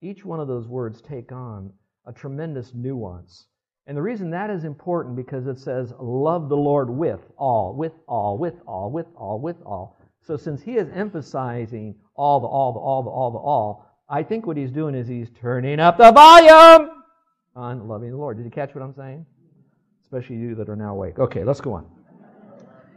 each 0.00 0.24
one 0.24 0.40
of 0.40 0.48
those 0.48 0.68
words 0.68 1.00
take 1.00 1.32
on 1.32 1.72
a 2.06 2.12
tremendous 2.12 2.72
nuance. 2.74 3.46
And 3.86 3.96
the 3.96 4.02
reason 4.02 4.30
that 4.30 4.50
is 4.50 4.64
important 4.64 5.16
because 5.16 5.46
it 5.46 5.58
says, 5.58 5.92
love 5.98 6.48
the 6.48 6.56
Lord 6.56 6.88
with 6.88 7.20
all, 7.36 7.74
with 7.74 7.92
all, 8.06 8.38
with 8.38 8.54
all, 8.66 8.90
with 8.90 9.06
all, 9.16 9.40
with 9.40 9.60
all. 9.66 9.98
So 10.24 10.36
since 10.36 10.62
he 10.62 10.76
is 10.76 10.88
emphasizing 10.94 11.96
all, 12.14 12.40
the 12.40 12.46
all, 12.46 12.72
the 12.72 12.78
all, 12.78 13.02
the 13.02 13.10
all, 13.10 13.30
the 13.32 13.38
all, 13.38 13.86
I 14.08 14.22
think 14.22 14.46
what 14.46 14.56
he's 14.56 14.70
doing 14.70 14.94
is 14.94 15.08
he's 15.08 15.30
turning 15.40 15.80
up 15.80 15.98
the 15.98 16.12
volume 16.12 16.90
on 17.56 17.88
loving 17.88 18.10
the 18.10 18.16
Lord. 18.16 18.36
Did 18.36 18.44
you 18.44 18.50
catch 18.50 18.74
what 18.74 18.82
I'm 18.82 18.94
saying? 18.94 19.26
Especially 20.04 20.36
you 20.36 20.54
that 20.54 20.68
are 20.68 20.76
now 20.76 20.92
awake. 20.92 21.18
Okay, 21.18 21.42
let's 21.42 21.60
go 21.60 21.72
on. 21.72 21.86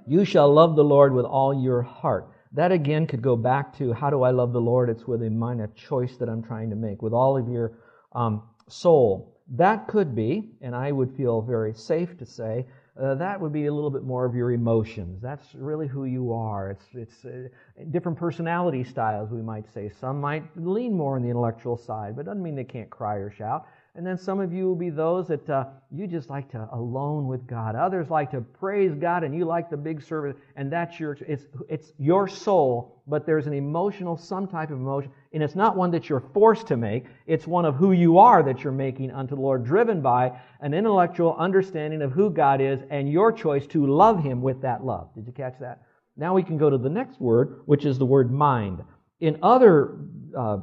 You 0.06 0.24
shall 0.24 0.54
love 0.54 0.76
the 0.76 0.84
Lord 0.84 1.14
with 1.14 1.26
all 1.26 1.54
your 1.54 1.82
heart. 1.82 2.30
That 2.52 2.72
again 2.72 3.08
could 3.08 3.24
go 3.24 3.36
back 3.36 3.76
to 3.80 3.92
how 3.92 4.12
do 4.12 4.22
I 4.22 4.30
love 4.30 4.54
the 4.54 4.62
Lord? 4.62 4.90
It's 4.90 5.08
with 5.08 5.24
a 5.24 5.30
mind, 5.30 5.62
a 5.62 5.68
choice 5.70 6.16
that 6.18 6.30
I'm 6.30 6.44
trying 6.44 6.70
to 6.70 6.76
make 6.76 7.02
with 7.02 7.12
all 7.12 7.38
of 7.38 7.50
your 7.50 7.80
um, 8.14 8.44
soul. 8.68 9.32
That 9.50 9.88
could 9.88 10.16
be, 10.16 10.52
and 10.62 10.76
I 10.76 10.92
would 10.92 11.16
feel 11.16 11.42
very 11.42 11.74
safe 11.74 12.18
to 12.18 12.26
say, 12.26 12.66
uh, 13.00 13.14
that 13.16 13.40
would 13.40 13.52
be 13.52 13.66
a 13.66 13.74
little 13.74 13.90
bit 13.90 14.04
more 14.04 14.26
of 14.26 14.34
your 14.34 14.52
emotions. 14.54 15.22
That's 15.22 15.54
really 15.54 15.88
who 15.88 16.06
you 16.06 16.32
are. 16.32 16.72
It's, 16.72 16.86
it's 16.94 17.26
uh, 17.26 17.50
different 17.92 18.18
personality 18.18 18.84
styles, 18.86 19.32
we 19.32 19.42
might 19.42 19.72
say. 19.74 19.90
Some 19.90 20.22
might 20.22 20.44
lean 20.56 20.94
more 20.94 21.18
on 21.18 21.22
the 21.22 21.30
intellectual 21.30 21.78
side, 21.78 22.16
but 22.16 22.26
doesn't 22.26 22.42
mean 22.42 22.56
they 22.56 22.64
can't 22.64 22.90
cry 22.90 23.16
or 23.16 23.30
shout. 23.30 23.68
And 23.98 24.06
then 24.06 24.18
some 24.18 24.42
of 24.42 24.52
you 24.52 24.66
will 24.66 24.76
be 24.76 24.90
those 24.90 25.28
that 25.30 25.50
uh, 25.50 25.68
you 25.90 26.06
just 26.06 26.30
like 26.30 26.52
to 26.52 26.68
alone 26.74 27.28
with 27.28 27.48
God. 27.48 27.76
Others 27.78 28.10
like 28.10 28.30
to 28.32 28.42
praise 28.42 28.94
God, 28.94 29.24
and 29.24 29.34
you 29.34 29.46
like 29.46 29.70
the 29.70 29.78
big 29.78 30.04
service, 30.04 30.36
and 30.58 30.70
that's 30.70 31.00
your 31.00 31.18
it's 31.26 31.46
it's 31.70 31.94
your 31.98 32.28
soul. 32.28 33.02
But 33.08 33.26
there's 33.26 33.48
an 33.48 33.54
emotional, 33.54 34.18
some 34.18 34.48
type 34.48 34.70
of 34.70 34.80
emotion, 34.80 35.12
and 35.32 35.42
it's 35.42 35.56
not 35.56 35.78
one 35.78 35.92
that 35.92 36.10
you're 36.10 36.26
forced 36.34 36.68
to 36.68 36.78
make. 36.78 37.06
It's 37.26 37.48
one 37.48 37.64
of 37.64 37.76
who 37.76 37.94
you 37.94 38.18
are 38.18 38.44
that 38.44 38.64
you're 38.64 38.74
making 38.74 39.12
unto 39.12 39.36
the 39.36 39.42
Lord, 39.42 39.64
driven 39.64 40.02
by 40.02 40.38
an 40.60 40.74
intellectual 40.74 41.34
understanding 41.38 42.02
of 42.02 42.12
who 42.12 42.30
God 42.30 42.60
is, 42.60 42.82
and 42.90 43.10
your 43.10 43.32
choice 43.32 43.66
to 43.68 43.86
love 43.88 44.22
Him 44.22 44.42
with 44.42 44.62
that 44.62 44.84
love. 44.84 45.16
Did 45.16 45.26
you 45.26 45.34
catch 45.34 45.58
that? 45.60 45.84
Now 46.18 46.34
we 46.34 46.44
can 46.44 46.58
go 46.58 46.70
to 46.70 46.78
the 46.78 46.90
next 46.90 47.22
word, 47.22 47.62
which 47.66 47.86
is 47.86 47.98
the 47.98 48.06
word 48.06 48.30
mind. 48.30 48.84
In 49.22 49.40
other 49.42 50.00
uh, 50.38 50.58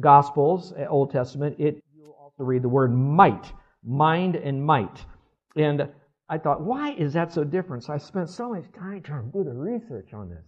Gospels, 0.00 0.72
Old 0.88 1.10
Testament, 1.10 1.56
it 1.58 1.82
to 2.38 2.44
read 2.44 2.62
the 2.62 2.68
word 2.68 2.92
might, 2.94 3.52
mind 3.84 4.36
and 4.36 4.64
might. 4.64 5.04
And 5.56 5.88
I 6.28 6.38
thought, 6.38 6.62
why 6.62 6.92
is 6.92 7.12
that 7.12 7.32
so 7.32 7.44
different? 7.44 7.84
So 7.84 7.92
I 7.92 7.98
spent 7.98 8.30
so 8.30 8.50
much 8.50 8.64
time 8.72 9.02
trying 9.02 9.30
to 9.30 9.38
do 9.38 9.44
the 9.44 9.52
research 9.52 10.14
on 10.14 10.30
this. 10.30 10.44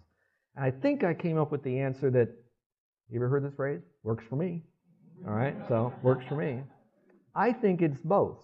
And 0.57 0.64
I 0.64 0.70
think 0.70 1.05
I 1.05 1.12
came 1.14 1.38
up 1.38 1.53
with 1.53 1.62
the 1.62 1.79
answer 1.81 2.11
that, 2.11 2.29
you 3.11 3.18
ever 3.18 3.29
heard 3.29 3.44
this 3.44 3.55
phrase? 3.55 3.81
Works 4.03 4.25
for 4.29 4.37
me. 4.37 4.62
All 5.27 5.35
right, 5.35 5.57
so 5.68 5.92
works 6.03 6.25
for 6.29 6.37
me. 6.37 6.62
I 7.35 7.53
think 7.53 7.83
it's 7.83 8.01
both. 8.01 8.38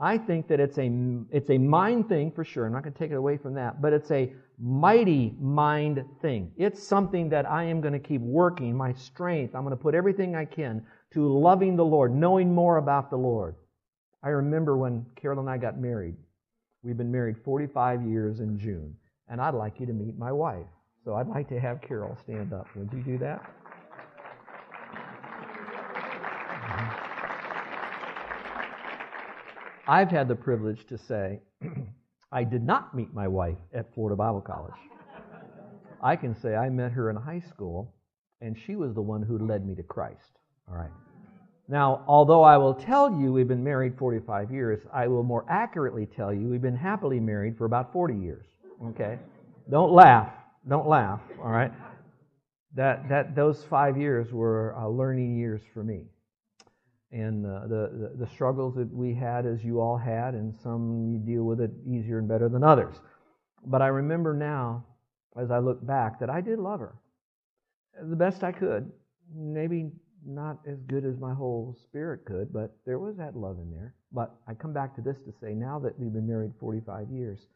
I 0.00 0.18
think 0.18 0.48
that 0.48 0.60
it's 0.60 0.78
a, 0.78 0.90
it's 1.30 1.50
a 1.50 1.58
mind 1.58 2.08
thing 2.08 2.32
for 2.32 2.44
sure. 2.44 2.66
I'm 2.66 2.72
not 2.72 2.82
going 2.82 2.92
to 2.92 2.98
take 2.98 3.10
it 3.10 3.16
away 3.16 3.36
from 3.36 3.54
that, 3.54 3.80
but 3.80 3.92
it's 3.92 4.10
a 4.10 4.32
mighty 4.58 5.34
mind 5.40 6.04
thing. 6.20 6.52
It's 6.56 6.82
something 6.82 7.28
that 7.30 7.48
I 7.50 7.64
am 7.64 7.80
going 7.80 7.92
to 7.92 8.00
keep 8.00 8.20
working, 8.20 8.76
my 8.76 8.92
strength. 8.92 9.54
I'm 9.54 9.62
going 9.62 9.76
to 9.76 9.82
put 9.82 9.94
everything 9.94 10.34
I 10.34 10.44
can 10.44 10.84
to 11.14 11.32
loving 11.32 11.76
the 11.76 11.84
Lord, 11.84 12.12
knowing 12.12 12.52
more 12.52 12.76
about 12.78 13.08
the 13.08 13.16
Lord. 13.16 13.54
I 14.22 14.30
remember 14.30 14.76
when 14.76 15.06
Carol 15.14 15.38
and 15.38 15.48
I 15.48 15.58
got 15.58 15.78
married. 15.78 16.16
We've 16.82 16.96
been 16.96 17.12
married 17.12 17.36
45 17.44 18.02
years 18.02 18.40
in 18.40 18.58
June, 18.58 18.96
and 19.28 19.40
I'd 19.40 19.54
like 19.54 19.78
you 19.78 19.86
to 19.86 19.92
meet 19.92 20.18
my 20.18 20.32
wife. 20.32 20.66
So 21.04 21.14
I'd 21.14 21.28
like 21.28 21.48
to 21.50 21.60
have 21.60 21.80
Carol 21.80 22.18
stand 22.22 22.52
up. 22.52 22.66
Would 22.74 22.92
you 22.92 23.02
do 23.02 23.18
that? 23.18 23.42
Mm-hmm. 26.62 27.10
I've 29.86 30.10
had 30.10 30.26
the 30.26 30.34
privilege 30.34 30.86
to 30.86 30.98
say 30.98 31.40
I 32.32 32.42
did 32.42 32.64
not 32.64 32.94
meet 32.94 33.14
my 33.14 33.28
wife 33.28 33.58
at 33.72 33.94
Florida 33.94 34.16
Bible 34.16 34.40
College. 34.40 34.74
I 36.02 36.16
can 36.16 36.34
say 36.34 36.56
I 36.56 36.70
met 36.70 36.90
her 36.92 37.08
in 37.08 37.16
high 37.16 37.42
school, 37.48 37.94
and 38.40 38.58
she 38.66 38.74
was 38.74 38.94
the 38.94 39.02
one 39.02 39.22
who 39.22 39.38
led 39.38 39.64
me 39.64 39.74
to 39.76 39.82
Christ. 39.82 40.38
All 40.68 40.76
right. 40.76 40.90
Now, 41.68 42.04
although 42.06 42.42
I 42.42 42.56
will 42.56 42.74
tell 42.74 43.10
you 43.10 43.32
we've 43.32 43.48
been 43.48 43.64
married 43.64 43.96
45 43.98 44.50
years, 44.50 44.80
I 44.92 45.08
will 45.08 45.22
more 45.22 45.46
accurately 45.48 46.06
tell 46.06 46.32
you 46.32 46.48
we've 46.48 46.62
been 46.62 46.76
happily 46.76 47.20
married 47.20 47.56
for 47.56 47.64
about 47.64 47.92
40 47.92 48.14
years. 48.14 48.46
Okay? 48.86 49.18
Don't 49.70 49.92
laugh. 49.92 50.30
Don't 50.68 50.86
laugh. 50.86 51.20
All 51.42 51.50
right? 51.50 51.72
That, 52.74 53.08
that 53.08 53.34
those 53.34 53.64
five 53.64 53.96
years 53.96 54.32
were 54.32 54.74
uh, 54.76 54.88
learning 54.88 55.38
years 55.38 55.62
for 55.72 55.82
me. 55.82 56.02
And 57.12 57.46
uh, 57.46 57.60
the, 57.68 58.12
the, 58.18 58.24
the 58.24 58.30
struggles 58.32 58.74
that 58.74 58.92
we 58.92 59.14
had, 59.14 59.46
as 59.46 59.64
you 59.64 59.80
all 59.80 59.96
had, 59.96 60.34
and 60.34 60.54
some 60.62 61.08
you 61.08 61.18
deal 61.18 61.44
with 61.44 61.60
it 61.60 61.70
easier 61.86 62.18
and 62.18 62.28
better 62.28 62.48
than 62.48 62.64
others. 62.64 62.96
But 63.64 63.80
I 63.80 63.86
remember 63.86 64.34
now, 64.34 64.84
as 65.40 65.50
I 65.50 65.60
look 65.60 65.84
back, 65.86 66.18
that 66.20 66.28
I 66.28 66.40
did 66.40 66.58
love 66.58 66.80
her 66.80 66.94
the 68.02 68.16
best 68.16 68.42
I 68.42 68.52
could. 68.52 68.90
Maybe 69.34 69.90
not 70.26 70.58
as 70.66 70.80
good 70.82 71.04
as 71.04 71.18
my 71.18 71.34
whole 71.34 71.76
spirit 71.84 72.24
could, 72.24 72.52
but 72.52 72.76
there 72.86 72.98
was 72.98 73.16
that 73.16 73.36
love 73.36 73.58
in 73.58 73.70
there. 73.70 73.94
But 74.12 74.34
I 74.46 74.54
come 74.54 74.72
back 74.72 74.94
to 74.96 75.02
this 75.02 75.18
to 75.26 75.32
say 75.40 75.54
now 75.54 75.78
that 75.80 75.98
we've 75.98 76.12
been 76.12 76.26
married 76.26 76.52
45 76.60 77.10
years 77.10 77.46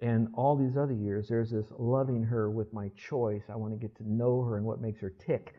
and 0.00 0.28
all 0.34 0.56
these 0.56 0.76
other 0.76 0.92
years, 0.92 1.28
there's 1.28 1.50
this 1.50 1.66
loving 1.76 2.22
her 2.22 2.50
with 2.50 2.72
my 2.72 2.90
choice. 2.96 3.42
I 3.48 3.56
want 3.56 3.72
to 3.72 3.78
get 3.78 3.96
to 3.96 4.08
know 4.08 4.42
her 4.44 4.56
and 4.56 4.64
what 4.64 4.80
makes 4.80 5.00
her 5.00 5.10
tick. 5.10 5.54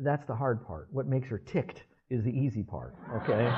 That's 0.00 0.26
the 0.26 0.34
hard 0.34 0.66
part. 0.66 0.88
What 0.90 1.06
makes 1.06 1.28
her 1.28 1.38
ticked 1.38 1.84
is 2.10 2.24
the 2.24 2.30
easy 2.30 2.62
part, 2.62 2.94
okay? 3.14 3.52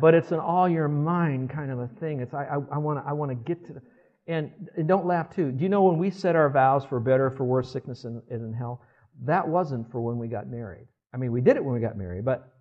but 0.00 0.14
it's 0.14 0.32
an 0.32 0.40
all 0.40 0.68
your 0.68 0.88
mind 0.88 1.50
kind 1.50 1.70
of 1.70 1.78
a 1.78 1.88
thing. 2.00 2.20
It's 2.20 2.34
I, 2.34 2.44
I, 2.44 2.54
I 2.72 2.78
want 2.78 2.98
to 2.98 3.08
I 3.08 3.12
want 3.12 3.30
to 3.30 3.34
get 3.36 3.64
to 3.66 3.74
the, 3.74 3.82
and, 4.26 4.52
and, 4.76 4.86
don't 4.86 5.06
laugh 5.06 5.34
too. 5.34 5.50
Do 5.52 5.62
you 5.62 5.68
know 5.68 5.82
when 5.82 5.98
we 5.98 6.10
set 6.10 6.36
our 6.36 6.48
vows 6.48 6.84
for 6.84 7.00
better, 7.00 7.30
for 7.30 7.44
worse, 7.44 7.72
sickness, 7.72 8.04
and, 8.04 8.22
and 8.30 8.42
in 8.42 8.52
hell? 8.52 8.82
That 9.24 9.46
wasn't 9.46 9.90
for 9.90 10.00
when 10.00 10.18
we 10.18 10.28
got 10.28 10.48
married. 10.48 10.86
I 11.14 11.16
mean, 11.16 11.32
we 11.32 11.40
did 11.40 11.56
it 11.56 11.64
when 11.64 11.74
we 11.74 11.80
got 11.80 11.96
married, 11.96 12.24
but 12.24 12.52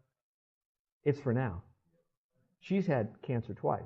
it's 1.04 1.20
for 1.20 1.34
now. 1.34 1.64
She's 2.60 2.86
had 2.86 3.10
cancer 3.24 3.54
twice. 3.54 3.82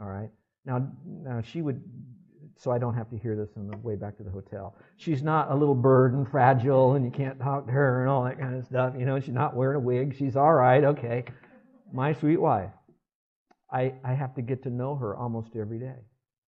All 0.00 0.08
right. 0.08 0.30
Now, 0.66 0.86
now 1.06 1.40
she 1.40 1.62
would, 1.62 1.82
so 2.58 2.70
I 2.70 2.78
don't 2.78 2.94
have 2.94 3.08
to 3.10 3.16
hear 3.16 3.36
this 3.36 3.50
on 3.56 3.68
the 3.68 3.76
way 3.78 3.96
back 3.96 4.16
to 4.18 4.22
the 4.22 4.30
hotel. 4.30 4.76
She's 4.96 5.22
not 5.22 5.50
a 5.50 5.54
little 5.54 5.74
bird 5.74 6.14
and 6.14 6.28
fragile, 6.28 6.94
and 6.94 7.04
you 7.04 7.10
can't 7.10 7.38
talk 7.40 7.66
to 7.66 7.72
her 7.72 8.02
and 8.02 8.10
all 8.10 8.24
that 8.24 8.38
kind 8.38 8.54
of 8.54 8.64
stuff. 8.66 8.94
You 8.98 9.06
know, 9.06 9.18
she's 9.20 9.34
not 9.34 9.56
wearing 9.56 9.76
a 9.76 9.80
wig. 9.80 10.16
She's 10.18 10.36
all 10.36 10.52
right. 10.52 10.84
Okay. 10.84 11.24
My 11.92 12.12
sweet 12.12 12.40
wife. 12.40 12.70
I, 13.72 13.94
I 14.04 14.12
have 14.12 14.34
to 14.34 14.42
get 14.42 14.62
to 14.64 14.70
know 14.70 14.94
her 14.96 15.16
almost 15.16 15.56
every 15.56 15.78
day. 15.78 15.96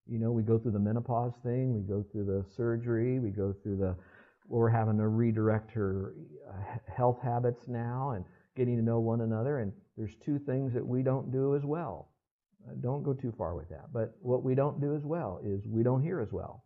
You 0.07 0.19
know, 0.19 0.31
we 0.31 0.43
go 0.43 0.59
through 0.59 0.73
the 0.73 0.79
menopause 0.79 1.33
thing, 1.43 1.75
we 1.75 1.81
go 1.81 2.05
through 2.13 2.27
the 2.27 2.45
surgery, 2.57 3.19
we 3.19 3.31
go 3.31 3.53
through 3.63 3.79
the 3.79 3.97
we're 4.49 4.69
having 4.69 4.99
to 4.99 5.09
redirect 5.09 5.71
her 5.73 6.15
uh, 6.49 6.93
health 6.93 7.19
habits 7.23 7.69
now 7.69 8.11
and 8.11 8.25
getting 8.57 8.77
to 8.77 8.83
know 8.83 9.01
one 9.01 9.23
another. 9.23 9.59
And 9.59 9.73
there's 9.97 10.15
two 10.25 10.39
things 10.39 10.73
that 10.75 10.87
we 10.87 11.03
don't 11.03 11.31
do 11.33 11.57
as 11.57 11.65
well. 11.65 12.09
Uh, 12.67 12.75
don't 12.81 13.03
go 13.03 13.13
too 13.13 13.33
far 13.37 13.55
with 13.55 13.69
that. 13.69 13.93
But 13.93 14.17
what 14.21 14.43
we 14.43 14.55
don't 14.55 14.81
do 14.81 14.95
as 14.95 15.05
well 15.05 15.41
is 15.45 15.67
we 15.67 15.83
don't 15.83 16.03
hear 16.03 16.21
as 16.21 16.33
well 16.33 16.65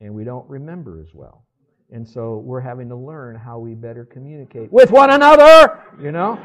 and 0.00 0.12
we 0.14 0.24
don't 0.24 0.48
remember 0.48 1.00
as 1.00 1.14
well. 1.14 1.44
And 1.90 2.06
so 2.08 2.38
we're 2.38 2.60
having 2.60 2.88
to 2.88 2.96
learn 2.96 3.36
how 3.36 3.58
we 3.58 3.74
better 3.74 4.04
communicate 4.04 4.72
with 4.72 4.90
one 4.90 5.10
another, 5.10 5.80
you 6.00 6.10
know? 6.10 6.40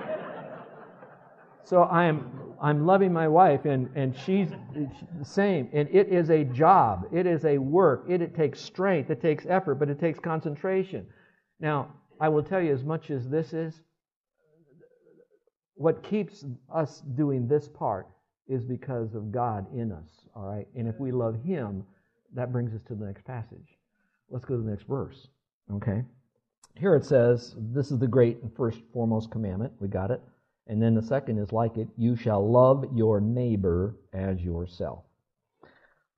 So 1.63 1.83
I'm 1.83 2.46
I'm 2.61 2.85
loving 2.85 3.13
my 3.13 3.27
wife 3.27 3.65
and, 3.65 3.89
and 3.95 4.15
she's 4.17 4.49
the 4.73 5.25
same. 5.25 5.69
And 5.73 5.87
it 5.89 6.09
is 6.09 6.29
a 6.29 6.43
job. 6.43 7.07
It 7.13 7.25
is 7.25 7.45
a 7.45 7.57
work. 7.57 8.05
It, 8.09 8.21
it 8.21 8.35
takes 8.35 8.59
strength. 8.59 9.09
It 9.09 9.21
takes 9.21 9.45
effort, 9.47 9.75
but 9.75 9.89
it 9.89 9.99
takes 9.99 10.19
concentration. 10.19 11.05
Now, 11.59 11.93
I 12.19 12.29
will 12.29 12.43
tell 12.43 12.61
you 12.61 12.73
as 12.73 12.83
much 12.83 13.11
as 13.11 13.29
this 13.29 13.53
is, 13.53 13.79
what 15.75 16.01
keeps 16.01 16.43
us 16.73 17.01
doing 17.15 17.47
this 17.47 17.67
part 17.67 18.07
is 18.47 18.63
because 18.63 19.13
of 19.13 19.31
God 19.31 19.65
in 19.75 19.91
us. 19.91 20.09
All 20.35 20.45
right? 20.45 20.67
And 20.75 20.87
if 20.87 20.99
we 20.99 21.11
love 21.11 21.35
Him, 21.43 21.83
that 22.33 22.51
brings 22.51 22.73
us 22.73 22.81
to 22.87 22.95
the 22.95 23.05
next 23.05 23.25
passage. 23.25 23.77
Let's 24.29 24.45
go 24.45 24.55
to 24.55 24.63
the 24.63 24.69
next 24.69 24.87
verse. 24.87 25.27
Okay? 25.71 26.03
Here 26.75 26.95
it 26.95 27.05
says, 27.05 27.55
This 27.57 27.91
is 27.91 27.99
the 27.99 28.07
great 28.07 28.41
and 28.41 28.55
first 28.55 28.79
foremost 28.93 29.31
commandment. 29.31 29.73
We 29.79 29.87
got 29.87 30.11
it. 30.11 30.21
And 30.67 30.81
then 30.81 30.95
the 30.95 31.01
second 31.01 31.39
is 31.39 31.51
like 31.51 31.77
it, 31.77 31.87
you 31.97 32.15
shall 32.15 32.49
love 32.49 32.85
your 32.93 33.21
neighbor 33.21 33.95
as 34.13 34.41
yourself. 34.41 35.03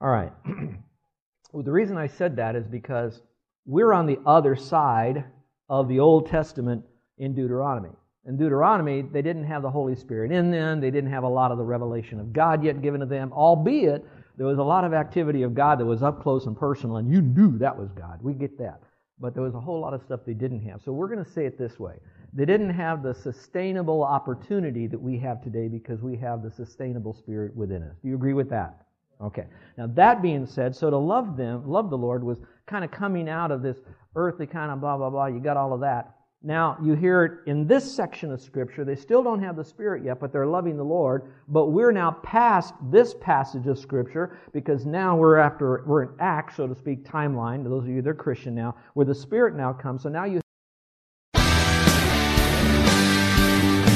All 0.01 0.09
right. 0.09 0.31
well, 1.51 1.63
the 1.63 1.71
reason 1.71 1.97
I 1.97 2.07
said 2.07 2.35
that 2.37 2.55
is 2.55 2.67
because 2.67 3.21
we're 3.65 3.93
on 3.93 4.07
the 4.07 4.19
other 4.25 4.55
side 4.55 5.23
of 5.69 5.87
the 5.87 5.99
Old 5.99 6.27
Testament 6.27 6.83
in 7.19 7.35
Deuteronomy. 7.35 7.91
In 8.25 8.37
Deuteronomy, 8.37 9.01
they 9.01 9.21
didn't 9.21 9.45
have 9.45 9.61
the 9.61 9.69
Holy 9.69 9.95
Spirit 9.95 10.31
in 10.31 10.51
them. 10.51 10.81
They 10.81 10.91
didn't 10.91 11.11
have 11.11 11.23
a 11.23 11.29
lot 11.29 11.51
of 11.51 11.57
the 11.57 11.63
revelation 11.63 12.19
of 12.19 12.33
God 12.33 12.63
yet 12.63 12.81
given 12.81 12.99
to 13.01 13.05
them, 13.05 13.31
albeit 13.33 14.05
there 14.37 14.47
was 14.47 14.57
a 14.57 14.63
lot 14.63 14.83
of 14.83 14.93
activity 14.93 15.43
of 15.43 15.53
God 15.53 15.79
that 15.79 15.85
was 15.85 16.01
up 16.01 16.21
close 16.23 16.45
and 16.45 16.57
personal, 16.57 16.97
and 16.97 17.09
you 17.09 17.21
knew 17.21 17.57
that 17.59 17.77
was 17.77 17.91
God. 17.91 18.19
We 18.21 18.33
get 18.33 18.57
that. 18.59 18.81
But 19.19 19.33
there 19.33 19.43
was 19.43 19.53
a 19.53 19.59
whole 19.59 19.79
lot 19.81 19.93
of 19.93 20.01
stuff 20.01 20.21
they 20.25 20.33
didn't 20.33 20.61
have. 20.61 20.81
So 20.81 20.91
we're 20.93 21.09
going 21.09 21.23
to 21.23 21.29
say 21.29 21.45
it 21.45 21.57
this 21.57 21.77
way 21.77 21.95
they 22.33 22.45
didn't 22.45 22.69
have 22.69 23.03
the 23.03 23.13
sustainable 23.13 24.03
opportunity 24.03 24.87
that 24.87 25.01
we 25.01 25.17
have 25.19 25.41
today 25.41 25.67
because 25.67 26.01
we 26.01 26.15
have 26.17 26.43
the 26.43 26.51
sustainable 26.51 27.13
spirit 27.13 27.55
within 27.55 27.83
us. 27.83 27.95
Do 28.01 28.09
you 28.09 28.15
agree 28.15 28.33
with 28.33 28.49
that? 28.49 28.85
Okay. 29.21 29.45
Now 29.77 29.87
that 29.87 30.21
being 30.21 30.45
said, 30.45 30.75
so 30.75 30.89
to 30.89 30.97
love 30.97 31.35
them, 31.35 31.67
love 31.67 31.89
the 31.89 31.97
Lord 31.97 32.23
was 32.23 32.39
kind 32.67 32.85
of 32.85 32.91
coming 32.91 33.27
out 33.27 33.51
of 33.51 33.61
this 33.61 33.77
earthly 34.15 34.45
kind 34.45 34.71
of 34.71 34.79
blah 34.79 34.97
blah 34.97 35.09
blah. 35.09 35.25
You 35.25 35.39
got 35.39 35.57
all 35.57 35.73
of 35.73 35.81
that. 35.81 36.15
Now, 36.41 36.77
you 36.81 36.93
hear 36.93 37.25
it 37.25 37.51
in 37.51 37.67
this 37.67 37.93
section 37.93 38.31
of 38.31 38.39
Scripture. 38.39 38.85
They 38.85 38.95
still 38.95 39.21
don't 39.21 39.43
have 39.43 39.57
the 39.57 39.63
Spirit 39.65 40.05
yet, 40.05 40.21
but 40.21 40.31
they're 40.31 40.45
loving 40.45 40.77
the 40.77 40.85
Lord. 40.85 41.33
But 41.49 41.67
we're 41.67 41.91
now 41.91 42.11
past 42.23 42.73
this 42.89 43.13
passage 43.19 43.67
of 43.67 43.77
Scripture 43.77 44.39
because 44.53 44.85
now 44.85 45.17
we're 45.17 45.35
after, 45.35 45.83
we're 45.85 46.03
in 46.03 46.09
Acts, 46.21 46.55
so 46.55 46.65
to 46.65 46.75
speak, 46.75 47.03
timeline. 47.03 47.65
Those 47.65 47.83
of 47.83 47.89
you 47.89 48.01
that 48.01 48.09
are 48.09 48.13
Christian 48.13 48.55
now, 48.55 48.75
where 48.93 49.05
the 49.05 49.13
Spirit 49.13 49.53
now 49.53 49.73
comes. 49.73 50.03
So 50.03 50.07
now 50.07 50.23
you 50.23 50.39